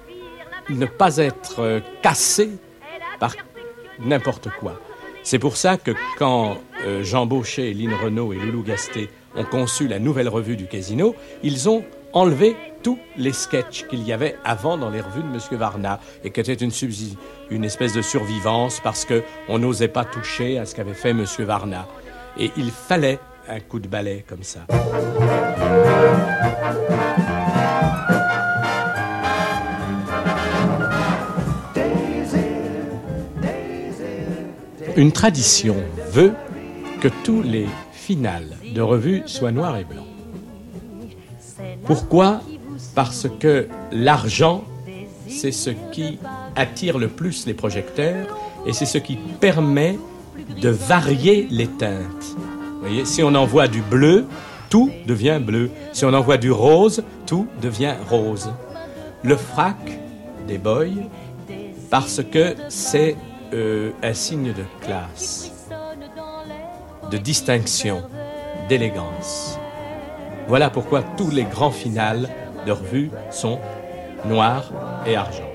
[0.68, 2.50] ne pas être cassé
[3.18, 3.34] par
[3.98, 4.80] n'importe quoi.
[5.22, 9.86] C'est pour ça que quand euh, Jean Baucher, Lynn Renault et Loulou Gasté ont conçu
[9.86, 14.78] la nouvelle revue du Casino, ils ont enlevé tous les sketchs qu'il y avait avant
[14.78, 15.40] dans les revues de M.
[15.58, 20.74] Varna et qui étaient une, espèce de survivance parce qu'on n'osait pas toucher à ce
[20.74, 21.24] qu'avait fait M.
[21.40, 21.86] Varna.
[22.38, 23.18] Et il fallait
[23.48, 24.60] un coup de balai comme ça.
[34.96, 35.76] Une tradition
[36.10, 36.34] veut
[37.00, 40.06] que tous les finales de revues soient noirs et blancs.
[41.86, 42.40] Pourquoi
[42.94, 44.64] Parce que l'argent,
[45.28, 46.18] c'est ce qui
[46.56, 48.26] attire le plus les projecteurs
[48.66, 49.98] et c'est ce qui permet
[50.60, 52.36] de varier les teintes.
[52.80, 54.26] voyez, si on envoie du bleu,
[54.68, 55.70] tout devient bleu.
[55.92, 58.52] Si on envoie du rose, tout devient rose.
[59.22, 59.76] Le frac
[60.46, 60.86] des boys,
[61.90, 63.16] parce que c'est
[63.52, 65.52] euh, un signe de classe,
[67.10, 68.02] de distinction,
[68.68, 69.58] d'élégance.
[70.48, 72.28] Voilà pourquoi tous les grands finales
[72.66, 73.58] de revue sont
[74.24, 74.70] noirs
[75.06, 75.49] et argent.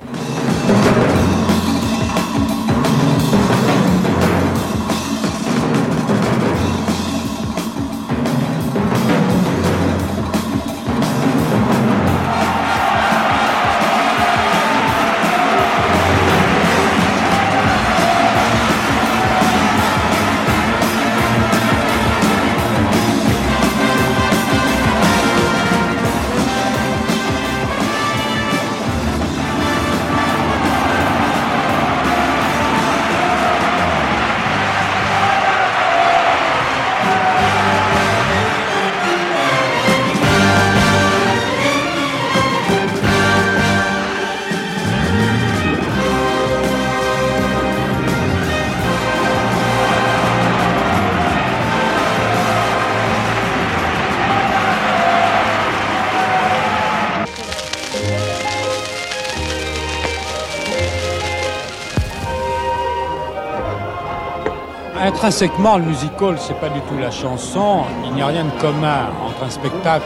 [65.25, 67.79] Intrinsèquement, le musical, c'est pas du tout la chanson.
[68.05, 70.05] Il n'y a rien de commun entre un spectacle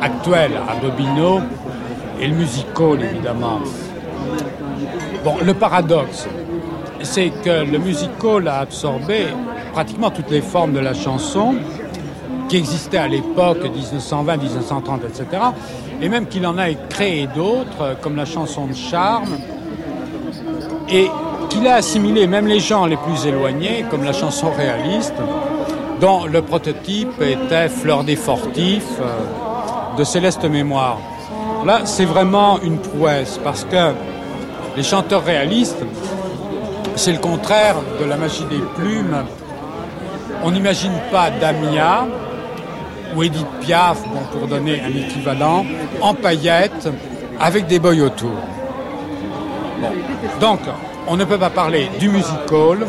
[0.00, 1.40] actuel à Bobino
[2.18, 3.60] et le musical, évidemment.
[5.22, 6.26] Bon, le paradoxe,
[7.02, 9.26] c'est que le musical a absorbé
[9.74, 11.56] pratiquement toutes les formes de la chanson
[12.48, 15.26] qui existaient à l'époque 1920, 1930, etc.
[16.00, 19.36] Et même qu'il en a créé d'autres, comme la chanson de charme.
[20.88, 21.10] Et
[21.56, 25.14] qu'il a assimilé même les gens les plus éloignés, comme la chanson réaliste,
[26.00, 30.98] dont le prototype était Fleur des Fortifs euh, de Céleste Mémoire.
[31.64, 33.92] Là, c'est vraiment une prouesse, parce que
[34.76, 35.82] les chanteurs réalistes,
[36.94, 39.24] c'est le contraire de la magie des plumes.
[40.44, 42.06] On n'imagine pas Damia
[43.14, 45.64] ou Edith Piaf, bon, pour donner un équivalent,
[46.02, 46.88] en paillettes,
[47.40, 48.36] avec des boys autour.
[50.38, 50.60] Donc,
[51.08, 52.86] on ne peut pas parler du musical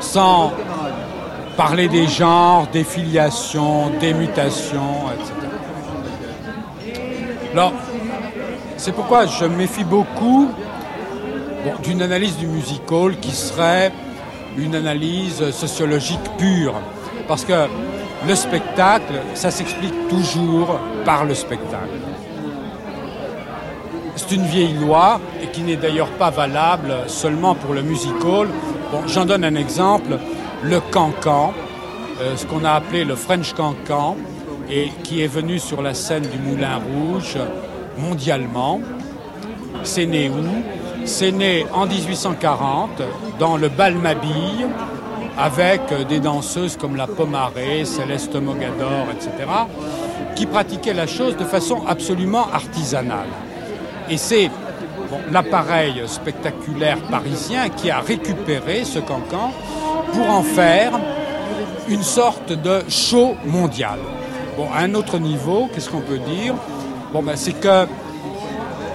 [0.00, 0.52] sans
[1.56, 5.34] parler des genres, des filiations, des mutations, etc.
[7.52, 7.72] Alors,
[8.76, 10.48] c'est pourquoi je me méfie beaucoup
[11.82, 13.92] d'une analyse du musical qui serait
[14.56, 16.74] une analyse sociologique pure.
[17.28, 17.66] Parce que
[18.26, 22.09] le spectacle, ça s'explique toujours par le spectacle.
[24.20, 28.48] C'est une vieille loi et qui n'est d'ailleurs pas valable seulement pour le musical.
[28.92, 30.18] Bon, j'en donne un exemple,
[30.62, 31.54] le cancan,
[32.20, 34.16] euh, ce qu'on a appelé le French cancan,
[34.68, 37.38] et qui est venu sur la scène du Moulin Rouge
[37.96, 38.82] mondialement.
[39.84, 41.06] C'est né où?
[41.06, 43.00] C'est né en 1840
[43.38, 44.66] dans le bal Mabille
[45.38, 49.30] avec des danseuses comme la Pomaré, Céleste Mogador, etc.,
[50.36, 53.28] qui pratiquaient la chose de façon absolument artisanale.
[54.10, 54.50] Et c'est
[55.30, 59.52] l'appareil spectaculaire parisien qui a récupéré ce cancan
[60.12, 60.92] pour en faire
[61.88, 63.98] une sorte de show mondial.
[64.56, 66.54] Bon, à un autre niveau, qu'est-ce qu'on peut dire?
[67.12, 67.86] Bon, ben, c'est que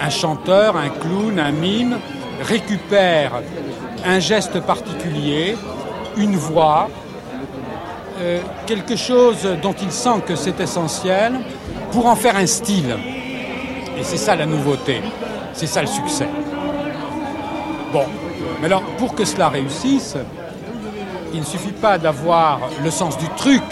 [0.01, 1.97] un chanteur, un clown, un mime
[2.41, 3.41] récupère
[4.05, 5.57] un geste particulier,
[6.17, 6.89] une voix,
[8.19, 11.39] euh, quelque chose dont il sent que c'est essentiel
[11.91, 12.95] pour en faire un style.
[13.97, 15.01] Et c'est ça la nouveauté,
[15.53, 16.27] c'est ça le succès.
[17.93, 18.05] Bon,
[18.59, 20.17] mais alors pour que cela réussisse,
[21.33, 23.63] il ne suffit pas d'avoir le sens du truc,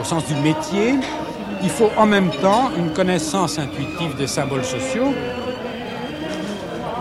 [0.00, 0.94] au sens du métier,
[1.62, 5.14] il faut en même temps une connaissance intuitive des symboles sociaux,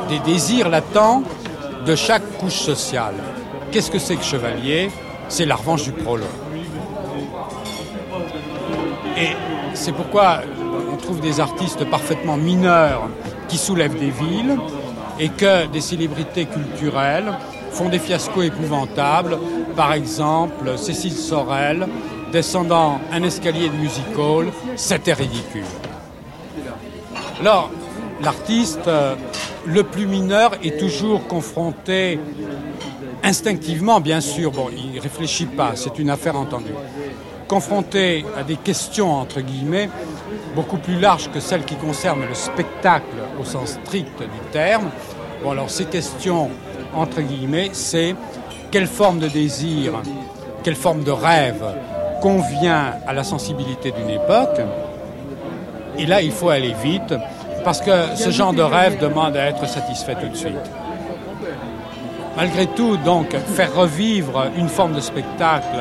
[0.10, 1.24] des désirs latents
[1.86, 3.16] de chaque couche sociale.
[3.72, 4.92] Qu'est-ce que c'est que chevalier?
[5.30, 6.28] C'est la revanche du prologue.
[9.18, 9.30] Et
[9.74, 10.42] c'est pourquoi
[11.20, 13.10] des artistes parfaitement mineurs
[13.48, 14.58] qui soulèvent des villes
[15.20, 17.34] et que des célébrités culturelles
[17.72, 19.38] font des fiascos épouvantables.
[19.76, 21.88] Par exemple, Cécile Sorel
[22.32, 25.66] descendant un escalier de music hall, c'était ridicule.
[27.40, 27.70] Alors,
[28.24, 29.16] l'artiste euh,
[29.66, 32.20] le plus mineur est toujours confronté
[33.24, 36.74] instinctivement, bien sûr, bon, il ne réfléchit pas, c'est une affaire entendue,
[37.48, 39.90] confronté à des questions, entre guillemets,
[40.56, 43.06] beaucoup plus larges que celles qui concernent le spectacle
[43.40, 44.90] au sens strict du terme.
[45.44, 46.50] Bon, alors ces questions,
[46.96, 48.16] entre guillemets, c'est
[48.70, 49.94] quelle forme de désir,
[50.64, 51.64] quelle forme de rêve
[52.22, 54.62] convient à la sensibilité d'une époque?
[55.98, 57.14] Et là, il faut aller vite,
[57.64, 60.72] parce que ce genre de rêve demande à être satisfait tout de suite.
[62.38, 65.78] Malgré tout, donc, faire revivre une forme de spectacle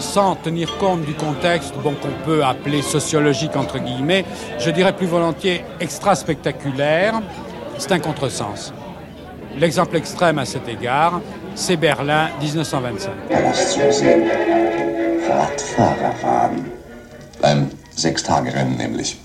[0.00, 4.24] sans tenir compte du contexte bon, qu'on peut appeler sociologique, entre guillemets,
[4.58, 7.20] je dirais plus volontiers extra-spectaculaire,
[7.78, 8.72] c'est un contresens.
[9.56, 11.20] L'exemple extrême à cet égard,
[11.54, 13.10] c'est Berlin 1925.
[15.28, 16.64] Radfahrerwagen.
[17.40, 19.18] Beim Sechstagerennen nämlich.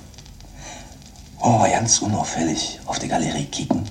[1.39, 3.83] Wollen wir ganz unauffällig auf die Galerie kicken?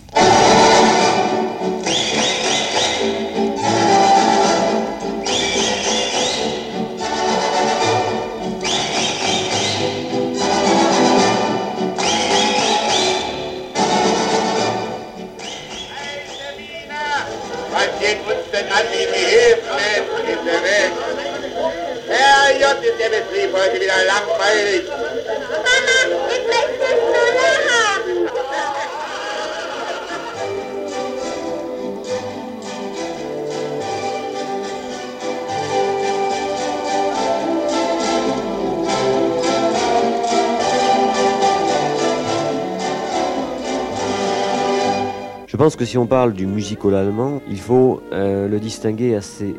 [45.55, 49.55] Je pense que si on parle du musical allemand, il faut euh, le distinguer assez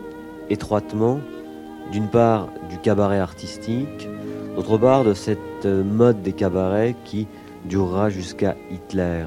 [0.49, 1.22] étroitement,
[1.91, 2.49] d'une part
[2.86, 4.08] cabaret artistique,
[4.56, 7.26] d'autre part de cette euh, mode des cabarets qui
[7.66, 9.26] durera jusqu'à Hitler.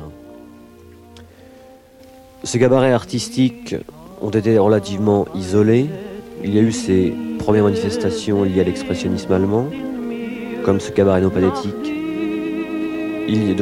[2.44, 3.74] Ces cabarets artistiques
[4.22, 5.90] ont été relativement isolés.
[6.44, 9.66] Il y a eu ces premières manifestations liées à l'expressionnisme allemand,
[10.64, 11.32] comme ce cabaret non de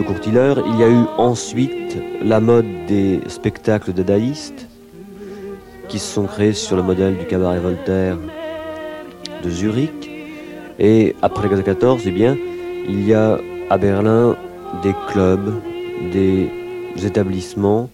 [0.02, 0.54] Courtiller.
[0.66, 4.68] Il y a eu ensuite la mode des spectacles dadaïstes
[5.88, 8.18] qui se sont créés sur le modèle du cabaret Voltaire
[9.42, 10.10] de Zurich.
[10.78, 12.36] Et après 1914, eh bien,
[12.88, 13.38] il y a
[13.70, 14.36] à Berlin
[14.82, 15.54] des clubs,
[16.12, 16.50] des
[17.04, 17.90] établissements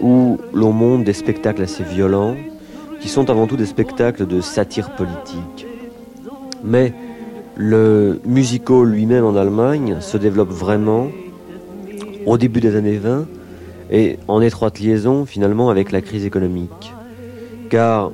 [0.00, 2.36] où l'on monte des spectacles assez violents,
[3.00, 5.66] qui sont avant tout des spectacles de satire politique.
[6.64, 6.92] Mais
[7.56, 11.08] le musical lui-même en Allemagne se développe vraiment
[12.26, 13.26] au début des années 20
[13.90, 16.94] et en étroite liaison finalement avec la crise économique.
[17.68, 18.12] Car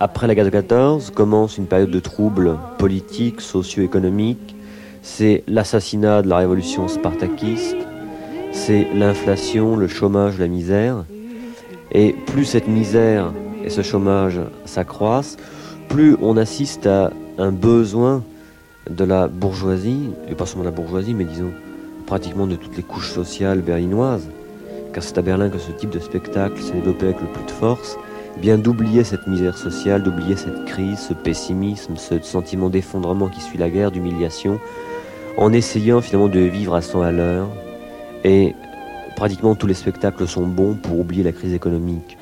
[0.00, 4.56] après la guerre de 14 commence une période de troubles politiques, socio-économiques.
[5.02, 7.76] C'est l'assassinat de la révolution spartakiste,
[8.50, 11.04] c'est l'inflation, le chômage, la misère.
[11.92, 13.32] Et plus cette misère
[13.62, 15.36] et ce chômage s'accroissent,
[15.88, 18.22] plus on assiste à un besoin
[18.88, 21.52] de la bourgeoisie, et pas seulement de la bourgeoisie, mais disons
[22.06, 24.28] pratiquement de toutes les couches sociales berlinoises,
[24.94, 27.50] car c'est à Berlin que ce type de spectacle s'est développé avec le plus de
[27.50, 27.98] force,
[28.38, 33.58] bien d'oublier cette misère sociale, d'oublier cette crise, ce pessimisme, ce sentiment d'effondrement qui suit
[33.58, 34.60] la guerre, d'humiliation,
[35.36, 37.48] en essayant finalement de vivre à 100 à l'heure,
[38.24, 38.54] et
[39.16, 42.16] pratiquement tous les spectacles sont bons pour oublier la crise économique.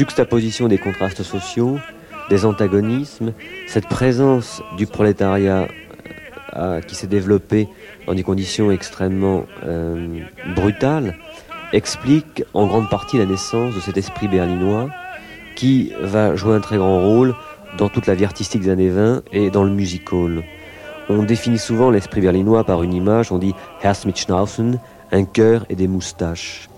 [0.00, 1.78] Juxtaposition des contrastes sociaux,
[2.30, 3.34] des antagonismes,
[3.66, 5.68] cette présence du prolétariat
[6.56, 7.68] euh, qui s'est développé
[8.06, 10.20] dans des conditions extrêmement euh,
[10.56, 11.18] brutales,
[11.74, 14.88] explique en grande partie la naissance de cet esprit berlinois
[15.54, 17.34] qui va jouer un très grand rôle
[17.76, 20.42] dans toute la vie artistique des années 20 et dans le musical.
[21.10, 24.14] On définit souvent l'esprit berlinois par une image, on dit Herz mit
[25.12, 26.69] un cœur et des moustaches.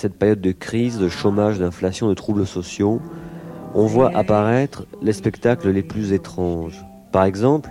[0.00, 3.02] Cette période de crise, de chômage, d'inflation, de troubles sociaux,
[3.74, 6.82] on voit apparaître les spectacles les plus étranges.
[7.12, 7.70] Par exemple,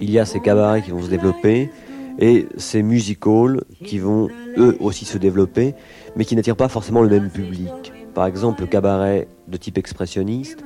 [0.00, 1.70] il y a ces cabarets qui vont se développer
[2.18, 5.74] et ces music halls qui vont eux aussi se développer,
[6.16, 7.92] mais qui n'attirent pas forcément le même public.
[8.14, 10.64] Par exemple, le cabaret de type expressionniste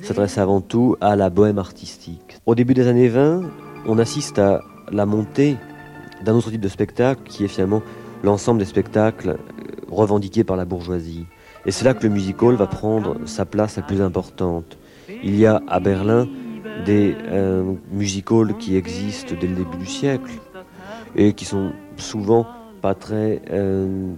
[0.00, 2.38] s'adresse avant tout à la bohème artistique.
[2.46, 3.42] Au début des années 20,
[3.86, 4.60] on assiste à
[4.92, 5.56] la montée
[6.24, 7.82] d'un autre type de spectacle qui est finalement
[8.22, 9.36] l'ensemble des spectacles
[9.94, 11.26] revendiqués par la bourgeoisie.
[11.66, 14.78] Et c'est là que le music hall va prendre sa place la plus importante.
[15.22, 16.28] Il y a à Berlin
[16.84, 20.32] des euh, music halls qui existent dès le début du siècle
[21.16, 22.46] et qui sont souvent
[22.82, 24.12] pas très euh,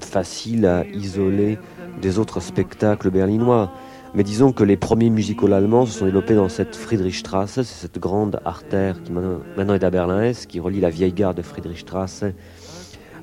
[0.00, 1.58] faciles à isoler
[2.02, 3.72] des autres spectacles berlinois.
[4.14, 7.64] Mais disons que les premiers music halls allemands se sont développés dans cette Friedrichstrasse, c'est
[7.64, 12.24] cette grande artère qui maintenant est à Berlin-Est, qui relie la vieille gare de Friedrichstrasse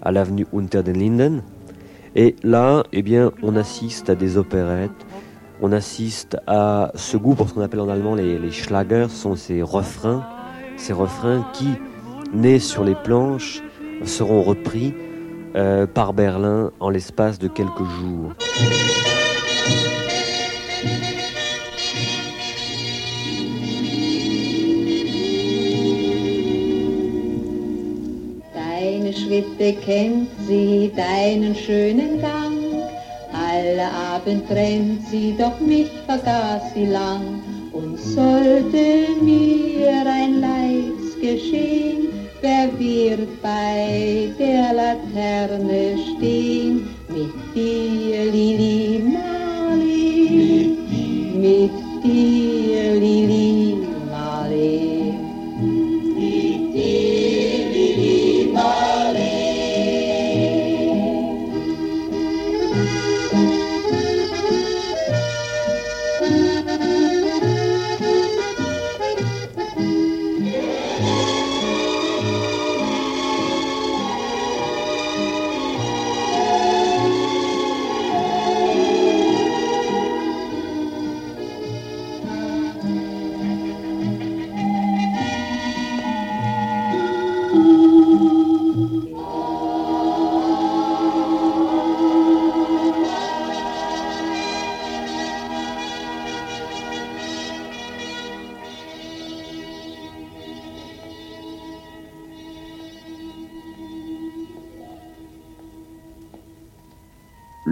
[0.02, 1.44] à l'avenue Unter den Linden.
[2.16, 4.92] Et là, eh bien, on assiste à des opérettes,
[5.62, 9.36] on assiste à ce goût pour ce qu'on appelle en allemand les, les Schlager, sont
[9.36, 10.26] ces refrains,
[10.76, 11.70] ces refrains qui,
[12.34, 13.62] nés sur les planches,
[14.04, 14.94] seront repris
[15.56, 18.34] euh, par Berlin en l'espace de quelques jours.
[29.42, 32.58] Schritte kennt sie deinen schönen Gang.
[33.34, 37.42] Alle Abend trennt sie, doch mich vergaß sie lang.
[37.72, 42.08] Und sollte mir ein Leids geschehen,
[42.42, 46.90] wer wird bei der Laterne stehen?
[47.10, 50.78] Mit dir, Lili Marley,
[51.34, 51.72] mit
[52.04, 53.41] dir, Lili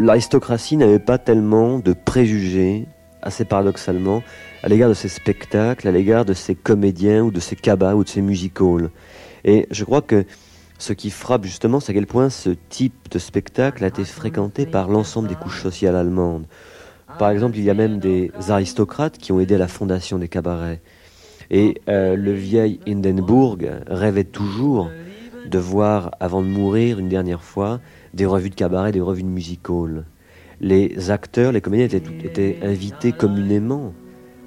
[0.10, 2.88] l'aristocratie n'avait pas tellement de préjugés,
[3.22, 4.24] assez paradoxalement,
[4.64, 8.04] à l'égard de ces spectacles, à l'égard de ces comédiens ou de ces cabas ou
[8.04, 8.56] de ces music
[9.46, 10.26] Et je crois que
[10.80, 14.66] ce qui frappe justement, c'est à quel point ce type de spectacle a été fréquenté
[14.66, 16.48] par l'ensemble des couches sociales allemandes.
[17.20, 20.28] Par exemple, il y a même des aristocrates qui ont aidé à la fondation des
[20.28, 20.82] cabarets.
[21.52, 24.90] Et euh, le vieil Hindenburg rêvait toujours
[25.50, 27.80] de voir, avant de mourir une dernière fois,
[28.14, 30.06] des revues de cabaret, des revues de music hall.
[30.62, 33.94] Les acteurs, les comédiens étaient, invités communément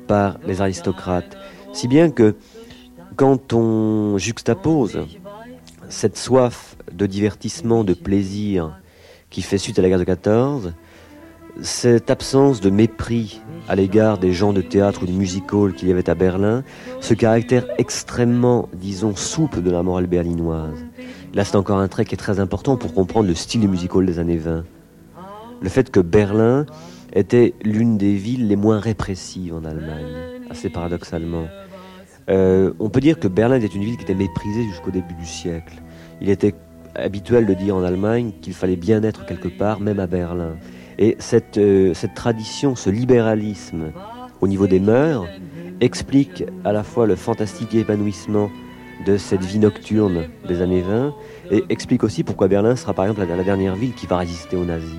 [0.07, 1.37] par les aristocrates.
[1.73, 2.37] Si bien que
[3.17, 5.07] quand on juxtapose
[5.89, 8.79] cette soif de divertissement, de plaisir
[9.31, 10.75] qui fait suite à la guerre de 14,
[11.61, 15.89] cette absence de mépris à l'égard des gens de théâtre ou de music hall qu'il
[15.89, 16.65] y avait à Berlin,
[17.01, 20.85] ce caractère extrêmement, disons, souple de la morale berlinoise.
[21.35, 23.95] Là, c'est encore un trait qui est très important pour comprendre le style du music
[23.95, 24.65] hall des années 20.
[25.63, 26.67] Le fait que Berlin
[27.15, 30.13] était l'une des villes les moins répressives en Allemagne,
[30.51, 31.47] assez paradoxalement.
[32.29, 35.25] Euh, on peut dire que Berlin était une ville qui était méprisée jusqu'au début du
[35.25, 35.83] siècle.
[36.21, 36.55] Il était
[36.95, 40.57] habituel de dire en Allemagne qu'il fallait bien être quelque part, même à Berlin.
[40.99, 43.93] Et cette, euh, cette tradition, ce libéralisme
[44.43, 45.25] au niveau des mœurs,
[45.81, 48.51] explique à la fois le fantastique épanouissement
[49.05, 51.15] de cette vie nocturne des années 20
[51.51, 54.65] et explique aussi pourquoi Berlin sera par exemple la dernière ville qui va résister aux
[54.65, 54.99] nazis.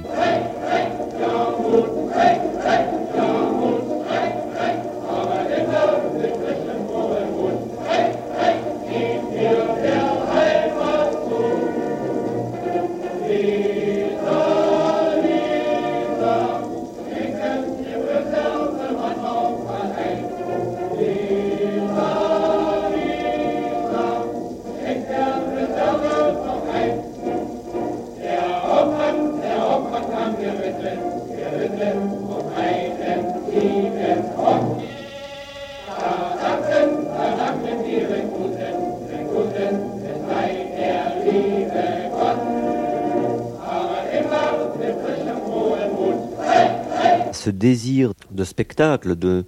[47.63, 49.45] Désir de spectacle, de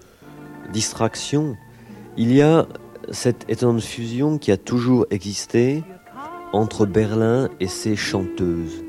[0.72, 1.58] distraction,
[2.16, 2.66] il y a
[3.12, 5.84] cette étonnante fusion qui a toujours existé
[6.54, 8.86] entre Berlin et ses chanteuses.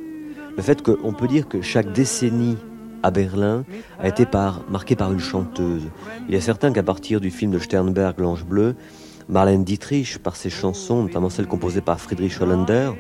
[0.57, 2.57] Le fait qu'on peut dire que chaque décennie
[3.03, 3.65] à Berlin
[3.99, 5.89] a été par, marquée par une chanteuse.
[6.29, 8.77] Il est certain qu'à partir du film de Sternberg, L'Ange Bleu,
[9.29, 12.93] Marlène Dietrich, par ses chansons, notamment celles composées par Friedrich Hollander,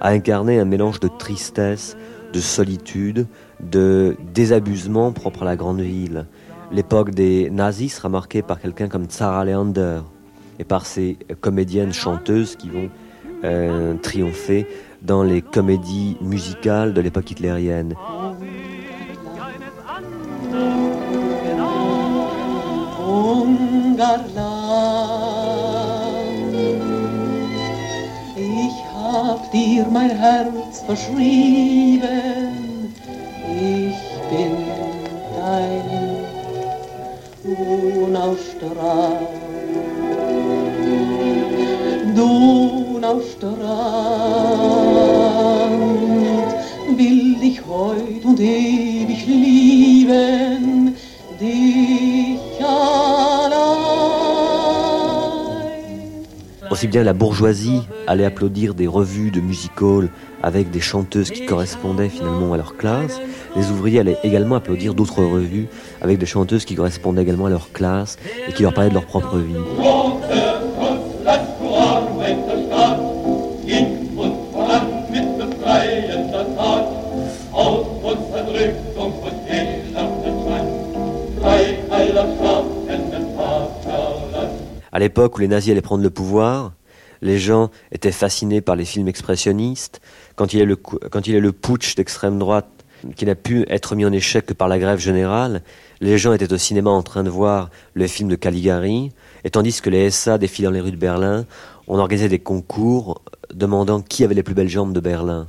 [0.00, 1.96] a incarné un mélange de tristesse,
[2.32, 3.28] de solitude,
[3.60, 6.26] de désabusement propre à la grande ville.
[6.72, 10.00] L'époque des nazis sera marquée par quelqu'un comme Sarah Leander
[10.58, 12.90] et par ces comédiennes chanteuses qui vont
[13.44, 14.66] euh, triompher
[15.02, 17.94] dans les comédies musicales de l'époque hitlérienne.
[34.30, 34.56] Bin
[35.36, 35.84] dein
[37.44, 39.28] Donaustrand.
[42.14, 43.78] Donaustrand
[46.96, 50.87] will dich heut und ewig lieben,
[56.78, 60.10] Aussi bien la bourgeoisie allait applaudir des revues de music hall
[60.44, 63.20] avec des chanteuses qui correspondaient finalement à leur classe,
[63.56, 65.66] les ouvriers allaient également applaudir d'autres revues
[66.00, 69.06] avec des chanteuses qui correspondaient également à leur classe et qui leur parlaient de leur
[69.06, 69.56] propre vie.
[84.98, 86.72] À l'époque où les nazis allaient prendre le pouvoir,
[87.22, 90.00] les gens étaient fascinés par les films expressionnistes.
[90.34, 90.76] Quand il y a le,
[91.40, 92.66] le putsch d'extrême droite
[93.14, 95.62] qui n'a pu être mis en échec que par la grève générale,
[96.00, 99.12] les gens étaient au cinéma en train de voir le film de Caligari,
[99.44, 101.46] et tandis que les SA défilaient dans les rues de Berlin,
[101.86, 103.22] on organisait des concours
[103.54, 105.46] demandant qui avait les plus belles jambes de Berlin.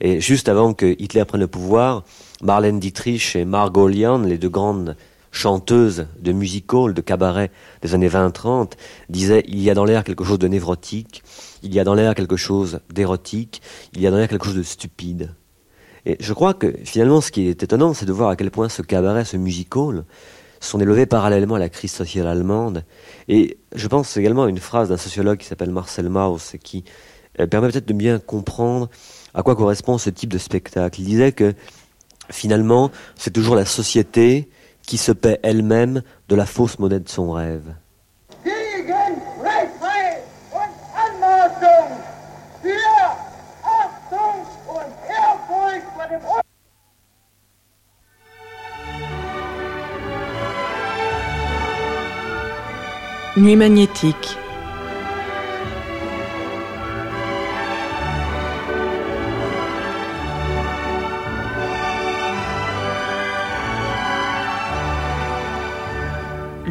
[0.00, 2.04] Et juste avant que Hitler prenne le pouvoir,
[2.42, 4.94] Marlène Dietrich et Margot Lian, les deux grandes
[5.34, 7.50] chanteuse de music hall, de cabaret
[7.82, 8.72] des années 20-30,
[9.08, 11.22] disait il y a dans l'air quelque chose de névrotique,
[11.62, 13.60] il y a dans l'air quelque chose d'érotique,
[13.94, 15.34] il y a dans l'air quelque chose de stupide.
[16.06, 18.68] Et je crois que finalement ce qui est étonnant, c'est de voir à quel point
[18.68, 20.04] ce cabaret, ce music hall,
[20.60, 22.84] sont élevés parallèlement à la crise sociale allemande.
[23.28, 26.84] Et je pense également à une phrase d'un sociologue qui s'appelle Marcel Mauss qui
[27.40, 28.88] euh, permet peut-être de bien comprendre
[29.34, 31.00] à quoi correspond ce type de spectacle.
[31.00, 31.54] Il disait que
[32.30, 34.48] finalement, c'est toujours la société
[34.86, 37.74] qui se paie elle-même de la fausse monnaie de son rêve.
[53.36, 54.38] Nuit magnétique.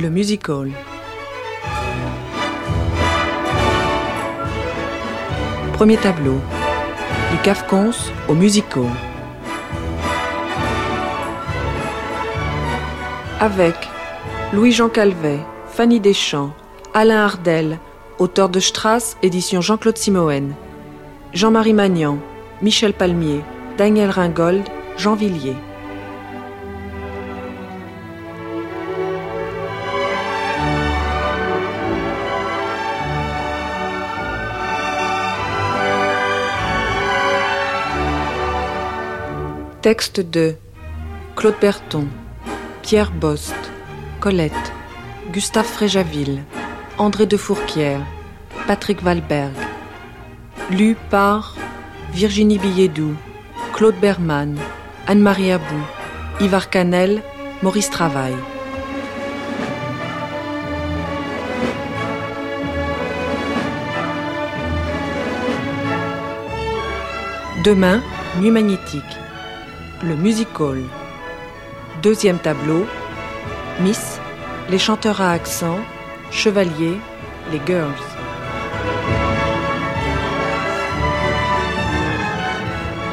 [0.03, 0.69] Le musical.
[5.71, 6.41] Premier tableau.
[7.31, 7.91] Du Cafcons
[8.27, 8.83] au musical.
[13.39, 13.75] Avec
[14.51, 15.39] Louis-Jean Calvet,
[15.71, 16.51] Fanny Deschamps,
[16.93, 17.79] Alain Ardel,
[18.19, 20.53] auteur de Strass, édition Jean-Claude Simoen,
[21.31, 22.19] Jean-Marie Magnan,
[22.61, 23.39] Michel Palmier,
[23.77, 24.63] Daniel Ringold,
[24.97, 25.55] Jean Villiers.
[39.83, 40.55] Texte de
[41.35, 42.07] Claude Berton,
[42.83, 43.53] Pierre Bost,
[44.21, 44.71] Colette,
[45.33, 46.41] Gustave Fréjaville,
[46.97, 47.99] André de Fourquière,
[48.65, 49.51] Patrick Valberg.
[50.71, 51.57] Lu par
[52.13, 53.13] Virginie Billedou,
[53.73, 54.57] Claude Berman,
[55.05, 55.83] Anne-Marie Abou,
[56.39, 57.21] Ivar Canel,
[57.61, 58.35] Maurice Travail.
[67.65, 68.01] Demain,
[68.39, 69.22] Nuit magnétique.
[70.05, 70.83] Le musical.
[72.01, 72.85] Deuxième tableau.
[73.79, 74.19] Miss,
[74.69, 75.77] les chanteurs à accent,
[76.29, 76.97] Chevalier,
[77.53, 77.93] les girls.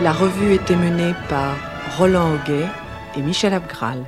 [0.02, 1.54] La revue était menée par
[1.96, 2.66] Roland Auguet
[3.16, 4.04] et Michel Abgral.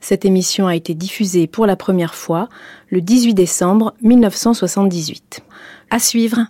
[0.00, 2.50] Cette émission a été diffusée pour la première fois
[2.90, 5.40] le 18 décembre 1978.
[5.90, 6.40] À suivre.